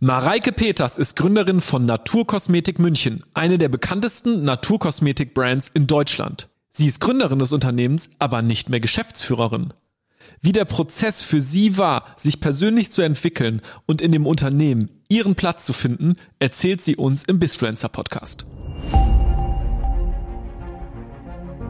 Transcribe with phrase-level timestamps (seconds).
[0.00, 6.48] Mareike Peters ist Gründerin von Naturkosmetik München, eine der bekanntesten Naturkosmetik-Brands in Deutschland.
[6.70, 9.74] Sie ist Gründerin des Unternehmens, aber nicht mehr Geschäftsführerin.
[10.40, 15.34] Wie der Prozess für sie war, sich persönlich zu entwickeln und in dem Unternehmen ihren
[15.34, 18.46] Platz zu finden, erzählt sie uns im Bisfluencer Podcast.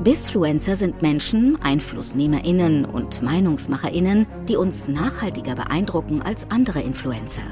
[0.05, 7.45] Bisfluencer sind Menschen, EinflussnehmerInnen und MeinungsmacherInnen, die uns nachhaltiger beeindrucken als andere Influencer.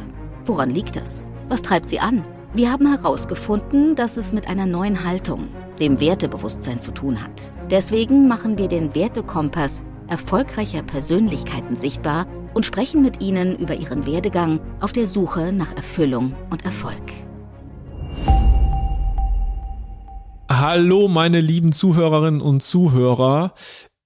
[0.46, 1.26] Woran liegt das?
[1.48, 2.24] Was treibt sie an?
[2.54, 5.48] Wir haben herausgefunden, dass es mit einer neuen Haltung,
[5.80, 7.50] dem Wertebewusstsein zu tun hat.
[7.68, 14.60] Deswegen machen wir den Wertekompass erfolgreicher Persönlichkeiten sichtbar und sprechen mit ihnen über ihren Werdegang
[14.80, 17.02] auf der Suche nach Erfüllung und Erfolg.
[20.48, 23.52] Hallo, meine lieben Zuhörerinnen und Zuhörer.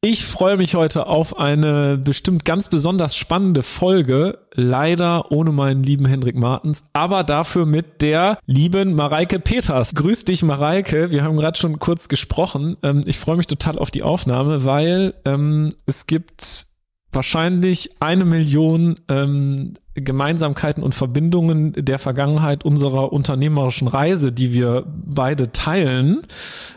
[0.02, 4.38] Ich freue mich heute auf eine bestimmt ganz besonders spannende Folge.
[4.54, 9.94] Leider ohne meinen lieben Hendrik Martens, aber dafür mit der lieben Mareike Peters.
[9.94, 11.10] Grüß dich, Mareike.
[11.10, 12.78] Wir haben gerade schon kurz gesprochen.
[12.82, 16.64] Ähm, ich freue mich total auf die Aufnahme, weil ähm, es gibt
[17.12, 25.52] wahrscheinlich eine Million ähm, Gemeinsamkeiten und Verbindungen der Vergangenheit unserer unternehmerischen Reise, die wir beide
[25.52, 26.22] teilen.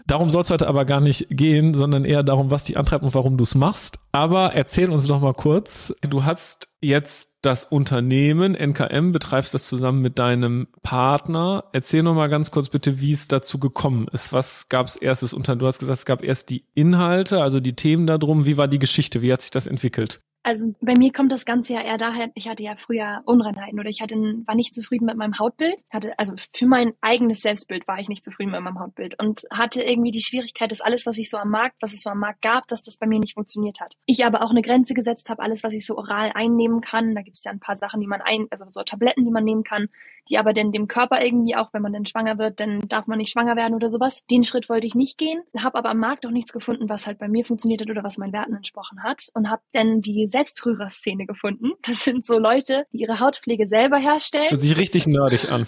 [0.08, 3.14] Darum soll es heute aber gar nicht gehen, sondern eher darum, was dich antreibt und
[3.14, 4.00] warum du es machst.
[4.12, 10.02] Aber erzähl uns doch mal kurz, du hast jetzt das Unternehmen NKM, betreibst das zusammen
[10.02, 11.66] mit deinem Partner.
[11.74, 14.34] Erzähl noch mal ganz kurz bitte, wie es dazu gekommen ist.
[14.34, 15.56] Was gab es erstes unter?
[15.56, 18.46] Du hast gesagt, es gab erst die Inhalte, also die Themen darum.
[18.46, 19.22] Wie war die Geschichte?
[19.22, 20.22] Wie hat sich das entwickelt?
[20.44, 23.90] Also bei mir kommt das Ganze ja eher daher, ich hatte ja früher Unreinheiten oder
[23.90, 25.84] ich hatte, war nicht zufrieden mit meinem Hautbild.
[25.90, 29.82] Hatte, also für mein eigenes Selbstbild war ich nicht zufrieden mit meinem Hautbild und hatte
[29.82, 32.42] irgendwie die Schwierigkeit, dass alles, was ich so am Markt, was es so am Markt
[32.42, 33.96] gab, dass das bei mir nicht funktioniert hat.
[34.06, 37.16] Ich aber auch eine Grenze gesetzt habe, alles, was ich so oral einnehmen kann.
[37.16, 39.46] Da gibt es ja ein paar Sachen, die man ein, also so Tabletten, die man
[39.46, 39.88] nehmen kann,
[40.30, 43.18] die aber dann dem Körper irgendwie auch, wenn man dann schwanger wird, dann darf man
[43.18, 44.26] nicht schwanger werden oder sowas.
[44.30, 47.18] Den Schritt wollte ich nicht gehen, habe aber am Markt auch nichts gefunden, was halt
[47.18, 51.14] bei mir funktioniert hat oder was meinen Werten entsprochen hat und habe dann die Selbstrührer-Szene
[51.14, 51.72] Szene gefunden.
[51.82, 54.44] Das sind so Leute, die ihre Hautpflege selber herstellen.
[54.44, 55.66] Das hört sich richtig nerdig an.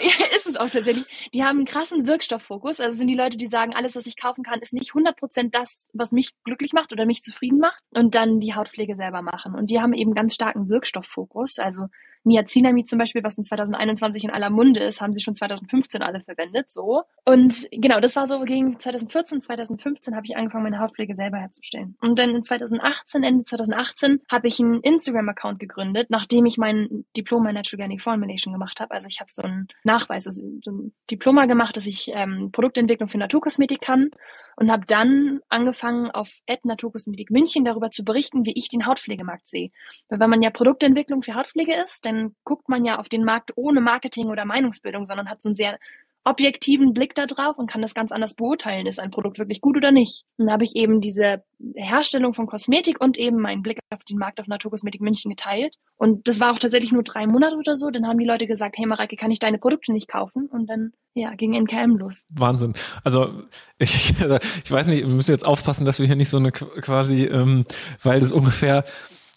[0.00, 1.04] Ja, ist es auch tatsächlich.
[1.34, 2.80] Die haben einen krassen Wirkstofffokus.
[2.80, 5.88] Also sind die Leute, die sagen, alles, was ich kaufen kann, ist nicht 100% das,
[5.92, 7.82] was mich glücklich macht oder mich zufrieden macht.
[7.90, 9.54] Und dann die Hautpflege selber machen.
[9.54, 11.58] Und die haben eben ganz starken Wirkstofffokus.
[11.58, 11.86] Also
[12.28, 16.20] Niacinamid zum Beispiel, was in 2021 in aller Munde ist, haben sie schon 2015 alle
[16.20, 17.02] verwendet, so.
[17.24, 21.96] Und genau, das war so gegen 2014, 2015 habe ich angefangen, meine Hautpflege selber herzustellen.
[22.00, 27.50] Und dann in 2018, Ende 2018, habe ich einen Instagram-Account gegründet, nachdem ich mein Diploma
[27.50, 28.92] in Natural Organic Formulation gemacht habe.
[28.92, 33.08] Also ich habe so einen Nachweis, also so ein Diploma gemacht, dass ich ähm, Produktentwicklung
[33.08, 34.10] für Naturkosmetik kann
[34.58, 39.70] und habe dann angefangen, auf Naturkosmetik München darüber zu berichten, wie ich den Hautpflegemarkt sehe.
[40.08, 43.52] Weil wenn man ja Produktentwicklung für Hautpflege ist, dann guckt man ja auf den Markt
[43.54, 45.78] ohne Marketing oder Meinungsbildung, sondern hat so einen sehr
[46.24, 49.76] objektiven Blick da drauf und kann das ganz anders beurteilen, ist ein Produkt wirklich gut
[49.76, 50.24] oder nicht.
[50.36, 51.42] Und dann habe ich eben diese
[51.74, 55.76] Herstellung von Kosmetik und eben meinen Blick auf den Markt auf Naturkosmetik München geteilt.
[55.96, 57.90] Und das war auch tatsächlich nur drei Monate oder so.
[57.90, 60.48] Dann haben die Leute gesagt, hey Mareike, kann ich deine Produkte nicht kaufen?
[60.50, 62.26] Und dann ja, ging NKM los.
[62.30, 62.74] Wahnsinn.
[63.04, 63.42] Also
[63.78, 67.24] ich, ich weiß nicht, wir müssen jetzt aufpassen, dass wir hier nicht so eine quasi,
[67.24, 67.64] ähm,
[68.02, 68.84] weil das ungefähr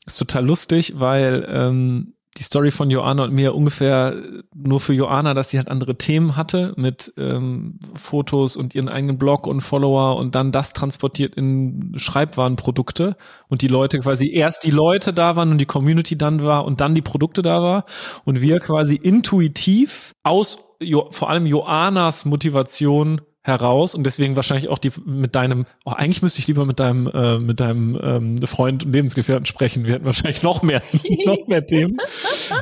[0.06, 4.16] ist total lustig, weil ähm, die Story von Joanna und mir ungefähr
[4.56, 9.18] nur für Joanna, dass sie halt andere Themen hatte mit ähm, Fotos und ihren eigenen
[9.18, 13.18] Blog und Follower und dann das transportiert in Schreibwarenprodukte
[13.50, 16.80] und die Leute quasi erst die Leute da waren und die Community dann war und
[16.80, 17.86] dann die Produkte da war
[18.24, 24.78] und wir quasi intuitiv aus jo, vor allem Joannas Motivation heraus und deswegen wahrscheinlich auch
[24.78, 28.85] die mit deinem, oh, eigentlich müsste ich lieber mit deinem, äh, mit deinem ähm, Freund
[28.85, 29.85] und Lebensgefährten sprechen.
[29.85, 30.84] Wir hätten wahrscheinlich noch mehr,
[31.25, 31.97] noch mehr Themen.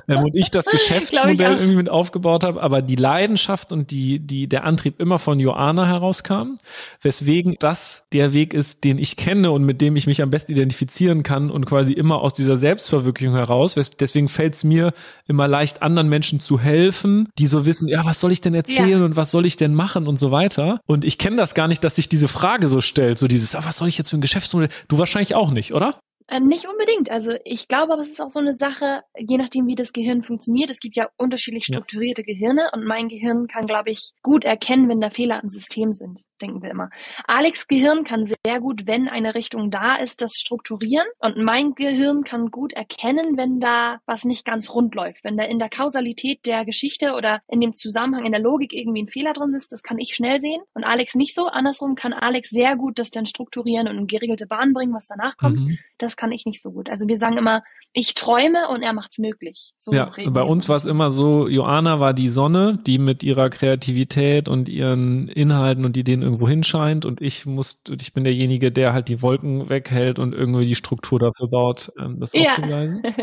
[0.08, 4.20] Ähm, und ich das Geschäftsmodell ich irgendwie mit aufgebaut habe, aber die Leidenschaft und die,
[4.20, 6.58] die, der Antrieb immer von Joanna herauskam,
[7.02, 10.54] weswegen das der Weg ist, den ich kenne und mit dem ich mich am besten
[10.54, 13.76] identifizieren kann und quasi immer aus dieser Selbstverwirklichung heraus.
[14.00, 14.94] Deswegen fällt es mir
[15.28, 19.00] immer leicht, anderen Menschen zu helfen, die so wissen, ja, was soll ich denn erzählen
[19.00, 19.06] ja.
[19.06, 20.69] und was soll ich denn machen und so weiter.
[20.86, 23.62] Und ich kenne das gar nicht, dass sich diese Frage so stellt, so dieses, ah,
[23.64, 24.70] was soll ich jetzt für ein Geschäftsmodell?
[24.88, 26.00] Du wahrscheinlich auch nicht, oder?
[26.28, 27.10] Äh, nicht unbedingt.
[27.10, 30.24] Also ich glaube, aber es ist auch so eine Sache, je nachdem, wie das Gehirn
[30.24, 30.70] funktioniert.
[30.70, 32.34] Es gibt ja unterschiedlich strukturierte ja.
[32.34, 36.22] Gehirne und mein Gehirn kann, glaube ich, gut erkennen, wenn da Fehler im System sind.
[36.42, 36.90] Denken wir immer.
[37.26, 41.08] Alex Gehirn kann sehr gut, wenn eine Richtung da ist, das strukturieren.
[41.20, 45.24] Und mein Gehirn kann gut erkennen, wenn da was nicht ganz rund läuft.
[45.24, 49.04] Wenn da in der Kausalität der Geschichte oder in dem Zusammenhang, in der Logik irgendwie
[49.04, 50.62] ein Fehler drin ist, das kann ich schnell sehen.
[50.74, 51.48] Und Alex nicht so.
[51.48, 55.38] Andersrum kann Alex sehr gut das dann strukturieren und in geregelte Bahn bringen, was danach
[55.38, 55.60] kommt.
[55.60, 55.80] Mhm.
[55.98, 56.90] Das kann ich nicht so gut.
[56.90, 57.64] Also wir sagen immer,
[57.94, 59.74] ich träume und er macht's möglich.
[59.78, 63.50] So ja, bei uns war es immer so, Joanna war die Sonne, die mit ihrer
[63.50, 68.94] Kreativität und ihren Inhalten und Ideen irgendwo hinscheint und ich muss, ich bin derjenige, der
[68.94, 72.50] halt die Wolken weghält und irgendwie die Struktur dafür baut, ähm, das ja.
[72.50, 73.02] aufzugleisen.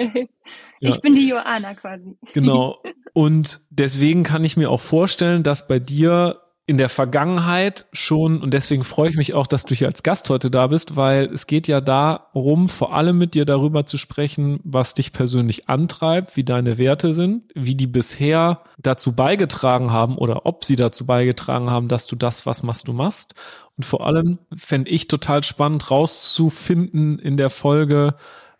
[0.81, 0.91] ja.
[0.91, 2.17] Ich bin die Joanna quasi.
[2.33, 2.83] Genau.
[3.13, 8.53] Und deswegen kann ich mir auch vorstellen, dass bei dir in der Vergangenheit schon, und
[8.53, 11.47] deswegen freue ich mich auch, dass du hier als Gast heute da bist, weil es
[11.47, 16.43] geht ja darum, vor allem mit dir darüber zu sprechen, was dich persönlich antreibt, wie
[16.43, 21.87] deine Werte sind, wie die bisher dazu beigetragen haben oder ob sie dazu beigetragen haben,
[21.87, 23.35] dass du das, was machst, du machst.
[23.77, 28.17] Und vor allem fände ich total spannend rauszufinden in der Folge,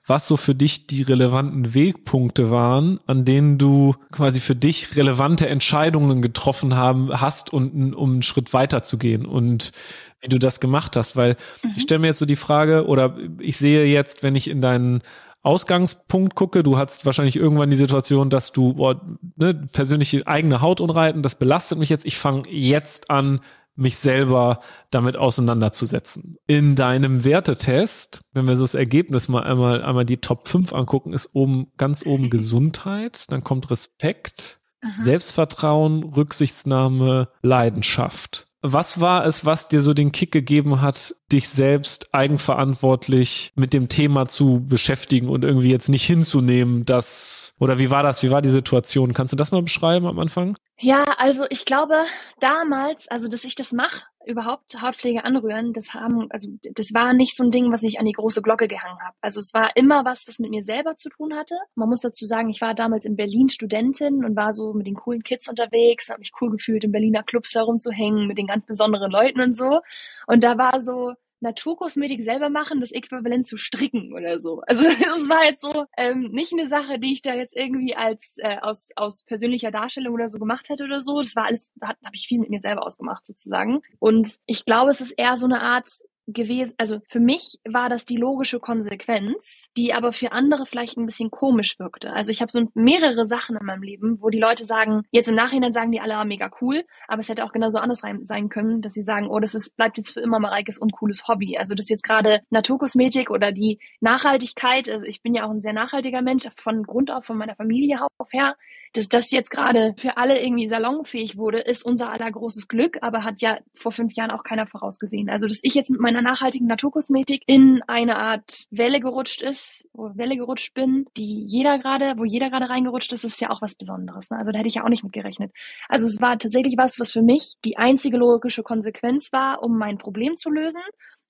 [0.07, 5.49] was so für dich die relevanten Wegpunkte waren, an denen du quasi für dich relevante
[5.49, 9.73] Entscheidungen getroffen haben hast, und, um einen Schritt weiter zu gehen und
[10.21, 11.17] wie du das gemacht hast.
[11.17, 11.73] Weil mhm.
[11.77, 15.03] ich stelle mir jetzt so die Frage, oder ich sehe jetzt, wenn ich in deinen
[15.43, 19.01] Ausgangspunkt gucke, du hattest wahrscheinlich irgendwann die Situation, dass du boah,
[19.37, 22.07] ne, persönliche eigene Hautunreiten, das belastet mich jetzt.
[22.07, 23.41] Ich fange jetzt an,
[23.77, 26.39] mich selber damit auseinanderzusetzen.
[26.47, 31.13] In deinem Wertetest, wenn wir so das Ergebnis mal einmal, einmal die Top 5 angucken,
[31.13, 34.93] ist oben, ganz oben Gesundheit, dann kommt Respekt, Aha.
[34.99, 38.46] Selbstvertrauen, Rücksichtsnahme, Leidenschaft.
[38.73, 43.89] Was war es, was dir so den Kick gegeben hat, dich selbst eigenverantwortlich mit dem
[43.89, 48.23] Thema zu beschäftigen und irgendwie jetzt nicht hinzunehmen, dass, oder wie war das?
[48.23, 49.13] Wie war die Situation?
[49.13, 50.57] Kannst du das mal beschreiben am Anfang?
[50.79, 51.95] Ja, also ich glaube
[52.41, 57.37] damals, also dass ich das mache, überhaupt Hautpflege anrühren, das haben, also das war nicht
[57.37, 59.17] so ein Ding, was ich an die große Glocke gehangen habe.
[59.21, 61.55] Also es war immer was, was mit mir selber zu tun hatte.
[61.77, 64.97] Man muss dazu sagen, ich war damals in Berlin Studentin und war so mit den
[64.97, 69.11] coolen Kids unterwegs, habe mich cool gefühlt, in Berliner Clubs herumzuhängen, mit den ganz besonderen
[69.11, 69.81] Leuten und so.
[70.27, 74.63] Und da war so, Naturkosmetik selber machen, das Äquivalent zu stricken oder so.
[74.67, 78.39] Also es war jetzt so ähm, nicht eine Sache, die ich da jetzt irgendwie als
[78.39, 81.21] äh, aus aus persönlicher Darstellung oder so gemacht hätte oder so.
[81.21, 83.83] Das war alles, habe ich viel mit mir selber ausgemacht sozusagen.
[83.99, 85.89] Und ich glaube, es ist eher so eine Art
[86.27, 91.07] gewesen, also für mich war das die logische Konsequenz, die aber für andere vielleicht ein
[91.07, 92.13] bisschen komisch wirkte.
[92.13, 95.37] Also ich habe so mehrere Sachen in meinem Leben, wo die Leute sagen, jetzt im
[95.37, 98.83] Nachhinein sagen die alle, ah, mega cool, aber es hätte auch genauso anders sein können,
[98.83, 101.57] dass sie sagen, oh, das ist, bleibt jetzt für immer Mareikes uncooles Hobby.
[101.59, 105.61] Also das ist jetzt gerade Naturkosmetik oder die Nachhaltigkeit, also ich bin ja auch ein
[105.61, 108.57] sehr nachhaltiger Mensch, von Grund auf, von meiner Familie auf her,
[108.97, 113.25] dass das jetzt gerade für alle irgendwie salonfähig wurde, ist unser aller großes Glück, aber
[113.25, 115.29] hat ja vor fünf Jahren auch keiner vorausgesehen.
[115.29, 120.37] Also, dass ich jetzt mit meiner nachhaltigen Naturkosmetik in eine Art Welle gerutscht ist, Welle
[120.37, 124.31] gerutscht bin, die jeder gerade, wo jeder gerade reingerutscht ist, ist ja auch was Besonderes.
[124.31, 124.39] Ne?
[124.39, 125.53] Also da hätte ich ja auch nicht mit gerechnet.
[125.89, 129.99] Also es war tatsächlich was, was für mich die einzige logische Konsequenz war, um mein
[129.99, 130.83] Problem zu lösen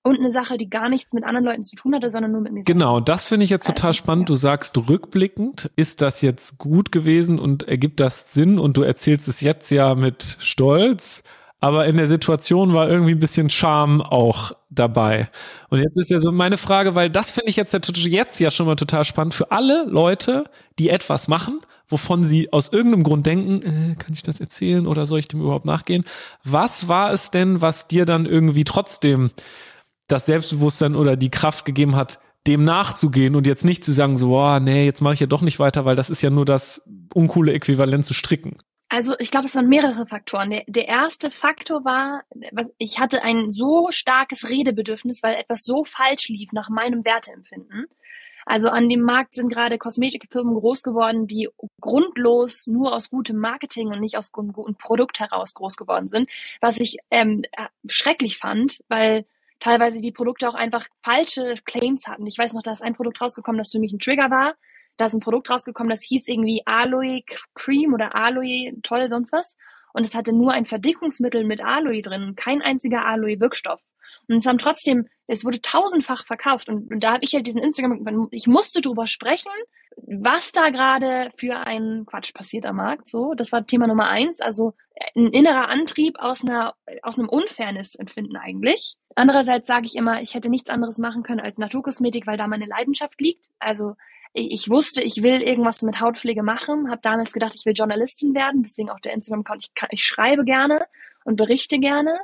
[0.07, 2.53] und eine Sache, die gar nichts mit anderen Leuten zu tun hatte, sondern nur mit
[2.53, 2.73] mir selbst.
[2.73, 4.29] Genau, das finde ich jetzt total spannend.
[4.29, 9.27] Du sagst rückblickend, ist das jetzt gut gewesen und ergibt das Sinn und du erzählst
[9.29, 11.23] es jetzt ja mit Stolz.
[11.59, 15.29] Aber in der Situation war irgendwie ein bisschen Charme auch dabei.
[15.71, 18.67] Und jetzt ist ja so meine Frage, weil das finde ich jetzt, jetzt ja schon
[18.67, 20.45] mal total spannend für alle Leute,
[20.79, 25.07] die etwas machen, wovon sie aus irgendeinem Grund denken, äh, kann ich das erzählen oder
[25.07, 26.05] soll ich dem überhaupt nachgehen?
[26.45, 29.31] Was war es denn, was dir dann irgendwie trotzdem
[30.09, 34.39] das Selbstbewusstsein oder die Kraft gegeben hat, dem nachzugehen und jetzt nicht zu sagen, so,
[34.39, 36.83] oh, nee, jetzt mache ich ja doch nicht weiter, weil das ist ja nur das
[37.13, 38.59] uncoole Äquivalent zu stricken.
[38.89, 40.51] Also ich glaube, es waren mehrere Faktoren.
[40.51, 42.23] Der, der erste Faktor war,
[42.79, 47.87] ich hatte ein so starkes Redebedürfnis, weil etwas so falsch lief nach meinem Werteempfinden.
[48.49, 51.49] Also an dem Markt sind gerade Kosmetikfirmen groß geworden, die
[51.81, 56.31] grundlos nur aus gutem Marketing und nicht aus gutem Produkt heraus groß geworden sind,
[56.61, 57.43] was ich ähm,
[57.89, 59.27] schrecklich fand, weil
[59.59, 62.27] teilweise die Produkte auch einfach falsche Claims hatten.
[62.27, 64.55] Ich weiß noch, da ist ein Produkt rausgekommen, das für mich ein Trigger war.
[64.97, 67.23] Da ist ein Produkt rausgekommen, das hieß irgendwie Aloe
[67.55, 69.57] Cream oder Aloe toll sonst was.
[69.93, 73.81] Und es hatte nur ein Verdickungsmittel mit Aloe drin, kein einziger Aloe-Wirkstoff.
[74.29, 76.69] Und es haben trotzdem, es wurde tausendfach verkauft.
[76.69, 79.53] Und, und da habe ich halt diesen Instagram, ich musste drüber sprechen,
[80.07, 83.09] was da gerade für ein Quatsch passiert am Markt.
[83.09, 84.41] So, das war Thema Nummer eins.
[84.41, 84.75] Also
[85.15, 88.97] ein innerer Antrieb aus einer aus einem Unfairness-Empfinden eigentlich.
[89.15, 92.67] Andererseits sage ich immer, ich hätte nichts anderes machen können als Naturkosmetik, weil da meine
[92.67, 93.47] Leidenschaft liegt.
[93.59, 93.95] Also
[94.33, 98.63] ich wusste, ich will irgendwas mit Hautpflege machen, habe damals gedacht, ich will Journalistin werden,
[98.63, 99.65] deswegen auch der Instagram-Account.
[99.65, 100.85] Ich, ich schreibe gerne
[101.25, 102.19] und berichte gerne,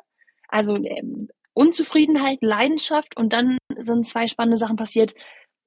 [0.48, 5.14] Also ähm, Unzufriedenheit, Leidenschaft und dann sind zwei spannende Sachen passiert.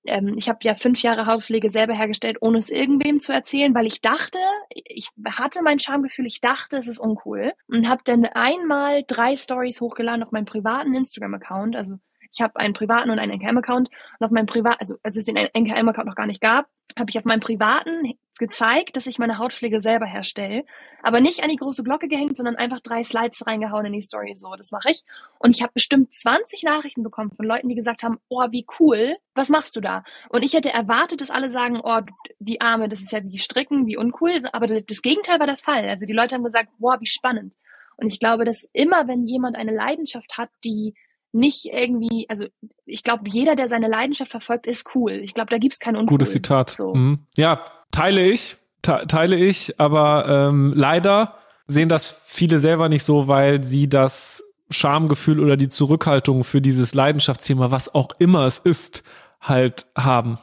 [0.08, 3.86] Ähm, ich habe ja fünf Jahre Hautpflege selber hergestellt, ohne es irgendwem zu erzählen, weil
[3.86, 9.04] ich dachte, ich hatte mein Schamgefühl, ich dachte, es ist uncool und habe dann einmal
[9.08, 11.96] drei Stories hochgeladen auf meinem privaten Instagram-Account, also
[12.32, 15.38] ich habe einen privaten und einen NKM-Account und auf meinem privaten, also als es den
[15.38, 19.80] NKM-Account noch gar nicht gab, habe ich auf meinem privaten gezeigt, dass ich meine Hautpflege
[19.80, 20.64] selber herstelle,
[21.02, 24.34] aber nicht an die große Glocke gehängt, sondern einfach drei Slides reingehauen in die Story.
[24.36, 25.04] So, das mache ich.
[25.40, 29.18] Und ich habe bestimmt 20 Nachrichten bekommen von Leuten, die gesagt haben, oh, wie cool,
[29.34, 30.04] was machst du da?
[30.30, 32.02] Und ich hätte erwartet, dass alle sagen, oh,
[32.40, 34.40] die Arme, das ist ja wie Stricken, wie uncool.
[34.52, 35.88] Aber das Gegenteil war der Fall.
[35.88, 37.56] Also die Leute haben gesagt, boah, wie spannend.
[37.98, 40.96] Und ich glaube, dass immer, wenn jemand eine Leidenschaft hat, die
[41.36, 42.46] nicht irgendwie, also
[42.86, 45.12] ich glaube, jeder, der seine Leidenschaft verfolgt, ist cool.
[45.12, 46.18] Ich glaube, da gibt's kein Uncool.
[46.18, 46.72] Gutes Zitat.
[46.72, 46.96] So.
[46.96, 47.20] Mhm.
[47.36, 51.36] Ja, teile ich, te teile ich, aber ähm, leider
[51.68, 56.94] sehen das viele selber nicht so, weil sie das Schamgefühl oder die Zurückhaltung für dieses
[56.94, 59.04] Leidenschaftsthema, was auch immer es ist,
[59.42, 60.40] halt haben.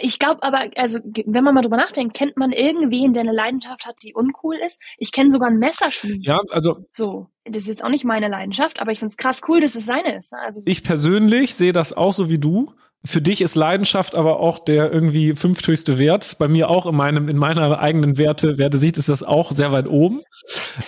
[0.00, 3.86] Ich glaube aber, also wenn man mal drüber nachdenkt, kennt man irgendwen, der eine Leidenschaft
[3.86, 4.80] hat, die uncool ist?
[4.98, 6.24] Ich kenne sogar einen Messerschmied.
[6.24, 7.28] Ja, also so.
[7.44, 10.16] Das ist jetzt auch nicht meine Leidenschaft, aber ich find's krass cool, dass es seine
[10.16, 10.32] ist.
[10.32, 10.38] Ne?
[10.40, 12.72] Also ich persönlich sehe das auch so wie du
[13.06, 16.36] für dich ist Leidenschaft aber auch der irgendwie fünfthöchste Wert.
[16.38, 19.86] Bei mir auch in meinem, in meiner eigenen Werte, Wertesicht ist das auch sehr weit
[19.86, 20.22] oben.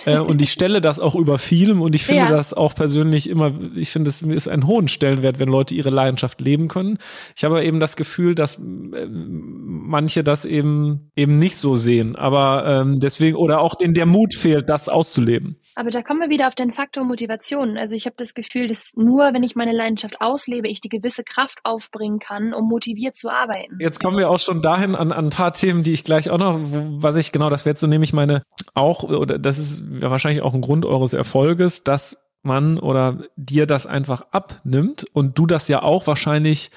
[0.05, 2.31] äh, und ich stelle das auch über vielem und ich finde ja.
[2.31, 6.41] das auch persönlich immer, ich finde es ist ein hohen Stellenwert, wenn Leute ihre Leidenschaft
[6.41, 6.97] leben können.
[7.35, 12.15] Ich habe eben das Gefühl, dass äh, manche das eben, eben nicht so sehen.
[12.15, 15.57] Aber ähm, deswegen, oder auch denen der Mut fehlt, das auszuleben.
[15.77, 17.77] Aber da kommen wir wieder auf den Faktor Motivation.
[17.77, 21.23] Also ich habe das Gefühl, dass nur wenn ich meine Leidenschaft auslebe, ich die gewisse
[21.23, 23.77] Kraft aufbringen kann, um motiviert zu arbeiten.
[23.79, 26.39] Jetzt kommen wir auch schon dahin an, an ein paar Themen, die ich gleich auch
[26.39, 28.41] noch, was ich genau, das wäre jetzt so nämlich meine
[28.73, 33.67] auch, oder das ist ja wahrscheinlich auch ein Grund eures Erfolges, dass man oder dir
[33.67, 36.71] das einfach abnimmt und du das ja auch wahrscheinlich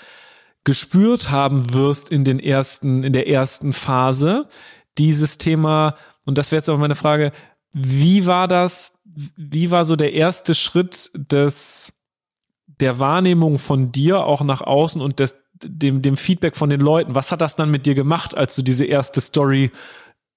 [0.64, 4.47] gespürt haben wirst in den ersten, in der ersten Phase,
[4.99, 7.33] dieses Thema, und das wäre jetzt auch meine Frage,
[7.73, 8.99] wie war das?
[9.05, 11.93] Wie war so der erste Schritt des,
[12.67, 17.15] der Wahrnehmung von dir auch nach außen und des, dem, dem Feedback von den Leuten?
[17.15, 19.71] Was hat das dann mit dir gemacht, als du diese erste Story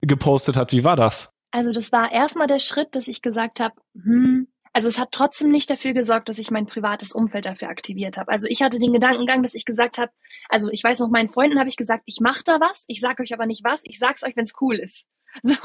[0.02, 0.72] gepostet hast?
[0.74, 1.32] Wie war das?
[1.52, 5.52] Also das war erstmal der Schritt, dass ich gesagt habe, hm, also es hat trotzdem
[5.52, 8.32] nicht dafür gesorgt, dass ich mein privates Umfeld dafür aktiviert habe.
[8.32, 10.12] Also ich hatte den Gedankengang, dass ich gesagt habe,
[10.50, 13.22] also ich weiß noch, meinen Freunden habe ich gesagt, ich mache da was, ich sage
[13.22, 15.08] euch aber nicht was, ich sag's euch, wenn's cool ist.
[15.42, 15.56] So,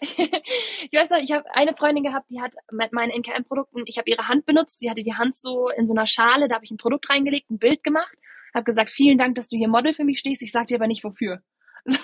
[0.00, 4.08] ich weiß noch, ich habe eine Freundin gehabt, die hat mit meinen NKM-Produkten, ich habe
[4.08, 6.70] ihre Hand benutzt, die hatte die Hand so in so einer Schale, da habe ich
[6.70, 8.16] ein Produkt reingelegt, ein Bild gemacht,
[8.54, 10.86] habe gesagt, vielen Dank, dass du hier Model für mich stehst, ich sag dir aber
[10.86, 11.42] nicht wofür.
[11.86, 11.98] So.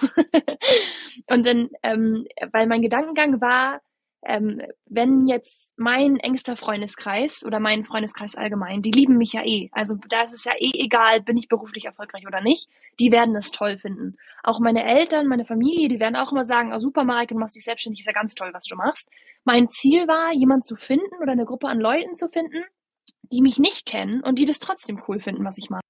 [1.27, 3.83] Und dann, ähm, weil mein Gedankengang war,
[4.27, 9.69] ähm, wenn jetzt mein engster Freundeskreis oder mein Freundeskreis allgemein, die lieben mich ja eh.
[9.73, 12.69] Also da ist es ja eh egal, bin ich beruflich erfolgreich oder nicht.
[12.99, 14.17] Die werden es toll finden.
[14.43, 17.57] Auch meine Eltern, meine Familie, die werden auch immer sagen, oh super, Mareike, du machst
[17.57, 19.11] dich selbstständig, ist ja ganz toll, was du machst.
[19.45, 22.65] Mein Ziel war, jemand zu finden oder eine Gruppe an Leuten zu finden,
[23.33, 25.83] die mich nicht kennen und die das trotzdem cool finden, was ich mache.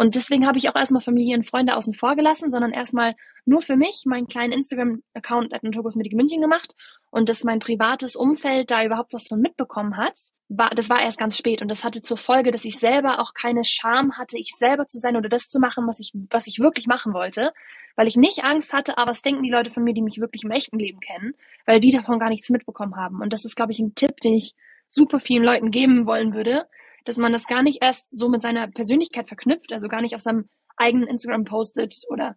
[0.00, 3.14] Und deswegen habe ich auch erstmal Familie und Freunde außen vor gelassen, sondern erstmal
[3.44, 6.74] nur für mich meinen kleinen Instagram-Account at Naturkosmetik München gemacht.
[7.10, 11.18] Und dass mein privates Umfeld da überhaupt was von mitbekommen hat, war, das war erst
[11.18, 11.60] ganz spät.
[11.60, 14.96] Und das hatte zur Folge, dass ich selber auch keine Scham hatte, ich selber zu
[14.96, 17.52] sein oder das zu machen, was ich, was ich wirklich machen wollte,
[17.94, 20.44] weil ich nicht Angst hatte, aber was denken die Leute von mir, die mich wirklich
[20.44, 21.34] im echten Leben kennen,
[21.66, 23.20] weil die davon gar nichts mitbekommen haben.
[23.20, 24.54] Und das ist, glaube ich, ein Tipp, den ich
[24.88, 26.66] super vielen Leuten geben wollen würde,
[27.04, 30.20] dass man das gar nicht erst so mit seiner Persönlichkeit verknüpft, also gar nicht auf
[30.20, 32.36] seinem eigenen Instagram postet oder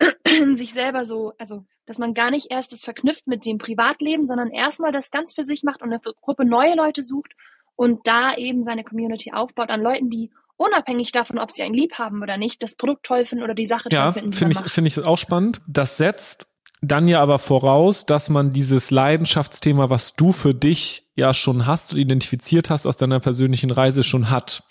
[0.54, 4.50] sich selber so, also dass man gar nicht erst das verknüpft mit dem Privatleben, sondern
[4.50, 7.32] erstmal das ganz für sich macht und eine Gruppe neue Leute sucht
[7.76, 11.98] und da eben seine Community aufbaut an Leuten, die unabhängig davon, ob sie ein Lieb
[11.98, 14.32] haben oder nicht, das Produkt toll finden oder die Sache ja, toll finden.
[14.32, 15.60] Ja, finde ich, finde ich auch spannend.
[15.66, 16.48] Das setzt
[16.88, 21.92] dann ja aber voraus, dass man dieses Leidenschaftsthema, was du für dich ja schon hast
[21.92, 24.64] und identifiziert hast aus deiner persönlichen Reise schon hat.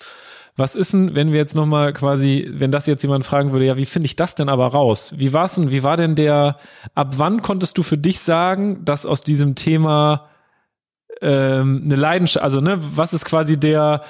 [0.56, 3.78] Was ist denn, wenn wir jetzt nochmal quasi, wenn das jetzt jemand fragen würde, ja,
[3.78, 5.16] wie finde ich das denn aber raus?
[5.18, 6.58] Wie war's denn, wie war denn der,
[6.94, 10.30] ab wann konntest du für dich sagen, dass aus diesem Thema
[11.22, 14.04] ähm, eine Leidenschaft, also ne, was ist quasi der,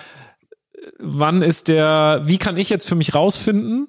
[1.00, 3.88] wann ist der, wie kann ich jetzt für mich rausfinden,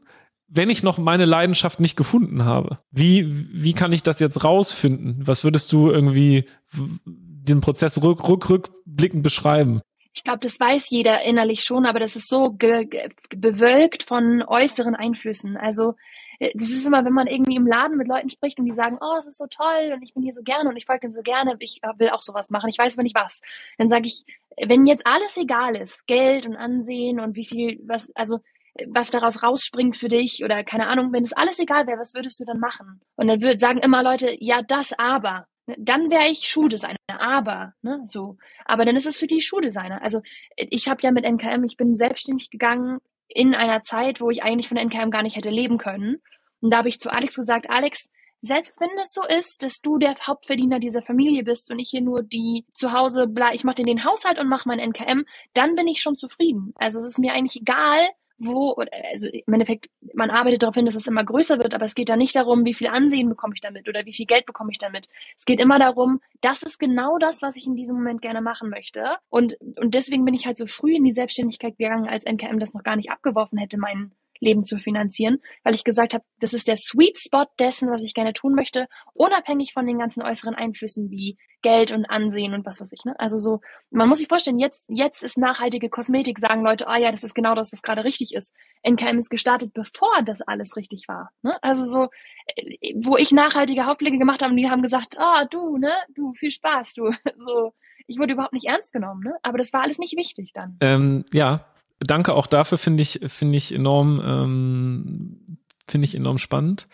[0.54, 2.78] wenn ich noch meine Leidenschaft nicht gefunden habe?
[2.90, 5.26] Wie, wie kann ich das jetzt rausfinden?
[5.26, 9.82] Was würdest du irgendwie den Prozess rück, rück, rückblickend beschreiben?
[10.12, 15.56] Ich glaube, das weiß jeder innerlich schon, aber das ist so bewölkt von äußeren Einflüssen.
[15.56, 15.94] Also
[16.38, 18.98] äh, das ist immer, wenn man irgendwie im Laden mit Leuten spricht und die sagen,
[19.00, 21.12] oh, es ist so toll und ich bin hier so gerne und ich folge dem
[21.12, 23.40] so gerne, ich äh, will auch sowas machen, ich weiß aber nicht was.
[23.76, 24.24] Dann sage ich,
[24.56, 28.38] wenn jetzt alles egal ist, Geld und Ansehen und wie viel, was, also
[28.86, 32.40] was daraus rausspringt für dich oder keine Ahnung, wenn es alles egal wäre, was würdest
[32.40, 33.00] du dann machen?
[33.16, 35.46] Und dann würd, sagen immer Leute, ja, das aber.
[35.78, 38.36] Dann wäre ich Schuhdesigner, aber, ne, so.
[38.66, 40.02] Aber dann ist es für die Schuhdesigner.
[40.02, 40.20] Also
[40.56, 44.68] ich habe ja mit NKM, ich bin selbstständig gegangen in einer Zeit, wo ich eigentlich
[44.68, 46.16] von NKM gar nicht hätte leben können.
[46.60, 49.96] Und da habe ich zu Alex gesagt, Alex, selbst wenn es so ist, dass du
[49.96, 53.82] der Hauptverdiener dieser Familie bist und ich hier nur die zu Hause bleib, ich mache
[53.82, 56.74] den Haushalt und mache mein NKM, dann bin ich schon zufrieden.
[56.74, 58.74] Also es ist mir eigentlich egal, wo,
[59.10, 62.08] also im Endeffekt, man arbeitet darauf hin, dass es immer größer wird, aber es geht
[62.08, 64.78] da nicht darum, wie viel Ansehen bekomme ich damit oder wie viel Geld bekomme ich
[64.78, 65.08] damit.
[65.36, 68.70] Es geht immer darum, das ist genau das, was ich in diesem Moment gerne machen
[68.70, 69.16] möchte.
[69.28, 72.74] Und, und deswegen bin ich halt so früh in die Selbstständigkeit gegangen, als NKM das
[72.74, 76.68] noch gar nicht abgeworfen hätte, meinen Leben zu finanzieren, weil ich gesagt habe, das ist
[76.68, 81.10] der Sweet Spot dessen, was ich gerne tun möchte, unabhängig von den ganzen äußeren Einflüssen
[81.10, 83.04] wie Geld und Ansehen und was weiß ich.
[83.04, 83.18] Ne?
[83.18, 83.60] Also so,
[83.90, 87.24] man muss sich vorstellen, jetzt, jetzt ist nachhaltige Kosmetik, sagen Leute, ah oh ja, das
[87.24, 88.54] ist genau das, was gerade richtig ist.
[88.82, 91.30] NKM ist gestartet, bevor das alles richtig war.
[91.42, 91.56] Ne?
[91.62, 92.08] Also so,
[92.54, 96.34] äh, wo ich nachhaltige Hauptpflege gemacht habe, die haben gesagt, ah, oh, du, ne, du,
[96.34, 97.10] viel Spaß, du.
[97.38, 97.72] So,
[98.06, 99.34] ich wurde überhaupt nicht ernst genommen, ne?
[99.42, 100.76] Aber das war alles nicht wichtig dann.
[100.80, 101.66] Ähm, ja,
[102.06, 106.86] danke auch dafür, finde ich, finde ich enorm, ähm, finde ich enorm spannend.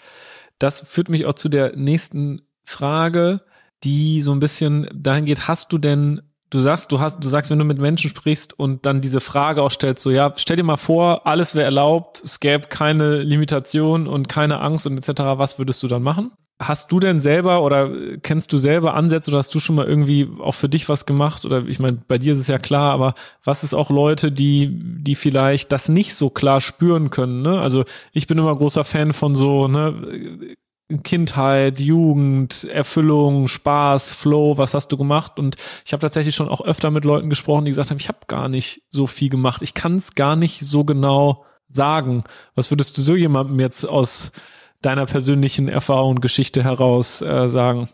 [0.59, 3.43] Das führt mich auch zu der nächsten Frage,
[3.83, 7.51] die so ein bisschen dahin geht, hast du denn du sagst, du hast, du sagst,
[7.51, 10.65] wenn du mit Menschen sprichst und dann diese Frage auch stellst, so ja, stell dir
[10.65, 15.23] mal vor, alles wäre erlaubt, es gäbe keine Limitation und keine Angst und etc.
[15.37, 16.33] Was würdest du dann machen?
[16.61, 17.91] Hast du denn selber oder
[18.23, 21.47] kennst du selber Ansätze oder hast du schon mal irgendwie auch für dich was gemacht?
[21.47, 23.15] Oder ich meine, bei dir ist es ja klar, aber
[23.45, 27.41] was ist auch Leute, die, die vielleicht das nicht so klar spüren können?
[27.41, 27.59] Ne?
[27.59, 30.57] Also ich bin immer großer Fan von so, ne,
[31.03, 35.39] Kindheit, Jugend, Erfüllung, Spaß, Flow, was hast du gemacht?
[35.39, 38.19] Und ich habe tatsächlich schon auch öfter mit Leuten gesprochen, die gesagt haben, ich habe
[38.27, 39.63] gar nicht so viel gemacht.
[39.63, 42.25] Ich kann es gar nicht so genau sagen.
[42.55, 44.33] Was würdest du so jemandem jetzt aus
[44.83, 47.89] deiner persönlichen Erfahrung und Geschichte heraus äh, sagen?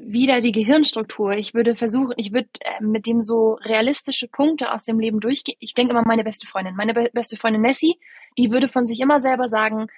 [0.00, 1.32] Wieder die Gehirnstruktur.
[1.32, 5.56] Ich würde versuchen, ich würde äh, mit dem so realistische Punkte aus dem Leben durchgehen.
[5.60, 6.74] Ich denke immer meine beste Freundin.
[6.74, 7.98] Meine be beste Freundin Nessie,
[8.38, 9.88] die würde von sich immer selber sagen,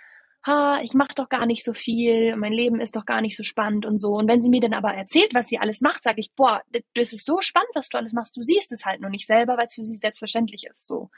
[0.45, 3.43] ha, ich mache doch gar nicht so viel, mein Leben ist doch gar nicht so
[3.43, 4.15] spannend und so.
[4.15, 6.63] Und wenn sie mir dann aber erzählt, was sie alles macht, sage ich, boah,
[6.95, 8.37] das ist so spannend, was du alles machst.
[8.37, 10.87] Du siehst es halt nur nicht selber, weil es für sie selbstverständlich ist.
[10.87, 11.11] So.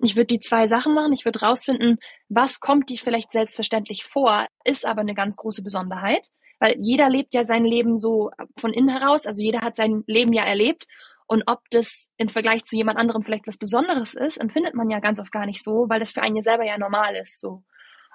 [0.00, 1.12] Ich würde die zwei Sachen machen.
[1.12, 6.26] Ich würde rausfinden, was kommt dir vielleicht selbstverständlich vor, ist aber eine ganz große Besonderheit,
[6.60, 9.26] weil jeder lebt ja sein Leben so von innen heraus.
[9.26, 10.86] Also jeder hat sein Leben ja erlebt.
[11.26, 14.98] Und ob das im Vergleich zu jemand anderem vielleicht was Besonderes ist, empfindet man ja
[14.98, 17.38] ganz oft gar nicht so, weil das für einen ja selber ja normal ist.
[17.38, 17.64] So.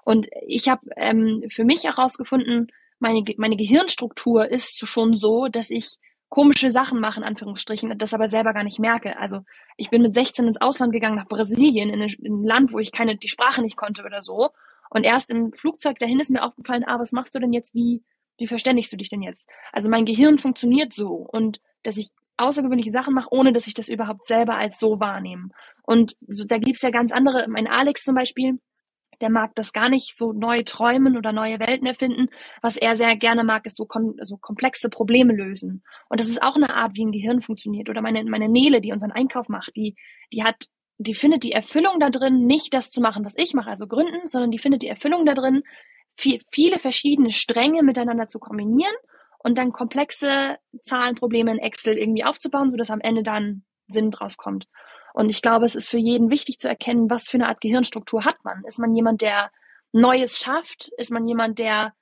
[0.04, 2.68] Und ich habe ähm, für mich herausgefunden,
[3.00, 5.98] meine, meine Gehirnstruktur ist schon so, dass ich
[6.34, 9.20] komische Sachen mache, in Anführungsstrichen, das aber selber gar nicht merke.
[9.20, 9.42] Also
[9.78, 12.92] ich bin mit 16 ins Ausland gegangen, nach Brasilien, in, in ein Land, wo ich
[12.92, 14.50] keine, die Sprache nicht konnte oder so.
[14.90, 18.02] Und erst im Flugzeug dahin ist mir aufgefallen, ah, was machst du denn jetzt, wie,
[18.40, 19.48] wie verständigst du dich denn jetzt?
[19.72, 23.88] Also mein Gehirn funktioniert so und dass ich außergewöhnliche Sachen mache, ohne dass ich das
[23.88, 25.50] überhaupt selber als so wahrnehme.
[25.84, 28.60] Und so, da gibt's ja ganz andere, mein Alex zum Beispiel,
[29.24, 32.28] der mag das gar nicht so neu träumen oder neue Welten erfinden.
[32.62, 35.82] Was er sehr gerne mag, ist so, kon so komplexe Probleme lösen.
[36.10, 37.88] Und das ist auch eine Art, wie ein Gehirn funktioniert.
[37.88, 39.96] Oder meine, meine Nele, die unseren Einkauf macht, die,
[40.34, 40.66] die hat,
[40.98, 44.28] die findet die Erfüllung da drin, nicht das zu machen, was ich mache, also gründen,
[44.28, 45.64] sondern die findet die Erfüllung da drin,
[46.18, 48.94] viel, viele verschiedene Stränge miteinander zu kombinieren
[49.40, 54.68] und dann komplexe Zahlenprobleme in Excel irgendwie aufzubauen, sodass am Ende dann Sinn draus kommt.
[55.14, 58.26] Und ich glaube, es ist für jeden wichtig zu erkennen, was für eine Art Gehirnstruktur
[58.26, 58.64] hat man.
[58.66, 59.52] Ist man jemand, der
[59.92, 60.92] Neues schafft?
[60.98, 61.94] Ist man jemand, der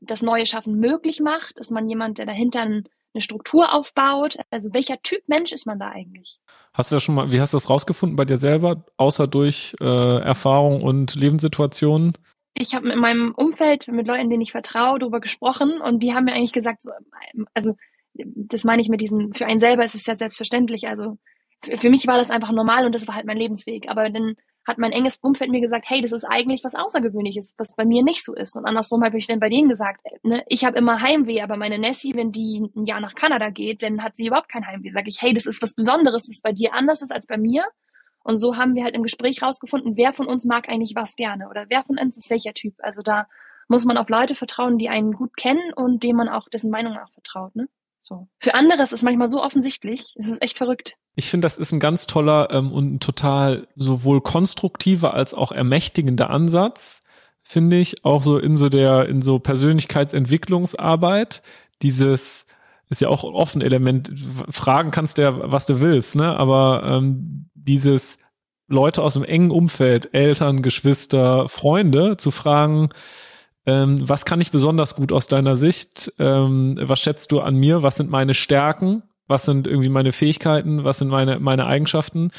[0.00, 1.58] das neue Schaffen möglich macht?
[1.58, 2.84] Ist man jemand, der dahinter eine
[3.16, 4.36] Struktur aufbaut?
[4.50, 6.38] Also welcher Typ Mensch ist man da eigentlich?
[6.74, 9.74] Hast du das schon mal, wie hast du das rausgefunden bei dir selber, außer durch
[9.80, 12.12] äh, Erfahrung und Lebenssituationen?
[12.54, 16.24] Ich habe in meinem Umfeld mit Leuten, denen ich vertraue, darüber gesprochen und die haben
[16.24, 16.90] mir eigentlich gesagt, so,
[17.54, 17.76] also
[18.14, 21.18] das meine ich mit diesen, für einen selber ist es ja selbstverständlich, also
[21.62, 23.88] für mich war das einfach normal und das war halt mein Lebensweg.
[23.88, 27.74] Aber dann hat mein enges Umfeld mir gesagt, hey, das ist eigentlich was Außergewöhnliches, was
[27.74, 28.54] bei mir nicht so ist.
[28.54, 31.78] Und andersrum habe ich dann bei denen gesagt, ne, ich habe immer Heimweh, aber meine
[31.78, 34.90] Nessie, wenn die ein Jahr nach Kanada geht, dann hat sie überhaupt kein Heimweh.
[34.92, 37.64] Sag ich, hey, das ist was Besonderes, was bei dir anders ist als bei mir.
[38.22, 41.48] Und so haben wir halt im Gespräch rausgefunden, wer von uns mag eigentlich was gerne
[41.48, 42.74] oder wer von uns ist welcher Typ.
[42.80, 43.26] Also da
[43.68, 46.98] muss man auf Leute vertrauen, die einen gut kennen und dem man auch dessen Meinung
[46.98, 47.56] auch vertraut.
[47.56, 47.68] Ne?
[48.00, 48.28] So.
[48.40, 50.14] Für andere ist es manchmal so offensichtlich.
[50.16, 50.94] Es ist echt verrückt.
[51.14, 55.52] Ich finde, das ist ein ganz toller ähm, und ein total sowohl konstruktiver als auch
[55.52, 57.02] ermächtigender Ansatz.
[57.42, 61.42] finde ich, auch so in so der, in so Persönlichkeitsentwicklungsarbeit,
[61.80, 62.46] dieses,
[62.90, 64.12] ist ja auch offen Element,
[64.50, 66.36] fragen kannst du ja, was du willst, ne?
[66.36, 68.18] Aber ähm, dieses
[68.68, 72.90] Leute aus dem engen Umfeld, Eltern, Geschwister, Freunde, zu fragen,
[73.68, 76.10] ähm, was kann ich besonders gut aus deiner Sicht?
[76.18, 77.82] Ähm, was schätzt du an mir?
[77.82, 79.02] Was sind meine Stärken?
[79.26, 80.84] Was sind irgendwie meine Fähigkeiten?
[80.84, 82.30] Was sind meine, meine Eigenschaften?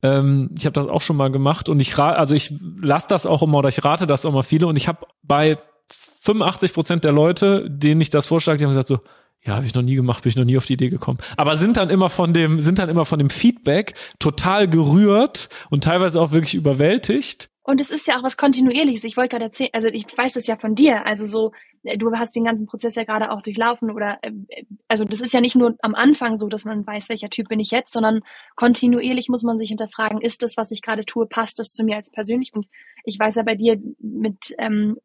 [0.00, 3.26] Ähm, ich habe das auch schon mal gemacht und ich rate, also ich lasse das
[3.26, 5.58] auch immer oder ich rate das auch mal viele und ich habe bei
[6.22, 9.00] 85 Prozent der Leute, denen ich das vorschlage, die haben gesagt so,
[9.42, 11.18] ja, habe ich noch nie gemacht, bin ich noch nie auf die Idee gekommen.
[11.36, 15.82] Aber sind dann immer von dem, sind dann immer von dem Feedback total gerührt und
[15.82, 17.49] teilweise auch wirklich überwältigt.
[17.70, 19.04] Und es ist ja auch was Kontinuierliches.
[19.04, 21.06] Ich wollte gerade erzählen, also ich weiß das ja von dir.
[21.06, 21.52] Also so,
[21.84, 24.32] äh, du hast den ganzen Prozess ja gerade auch durchlaufen oder, äh,
[24.88, 27.60] also das ist ja nicht nur am Anfang so, dass man weiß, welcher Typ bin
[27.60, 28.22] ich jetzt, sondern
[28.56, 31.94] kontinuierlich muss man sich hinterfragen, ist das, was ich gerade tue, passt das zu mir
[31.94, 32.52] als persönlich?
[32.52, 32.66] Und
[33.04, 34.96] ich weiß ja bei dir mit ähm,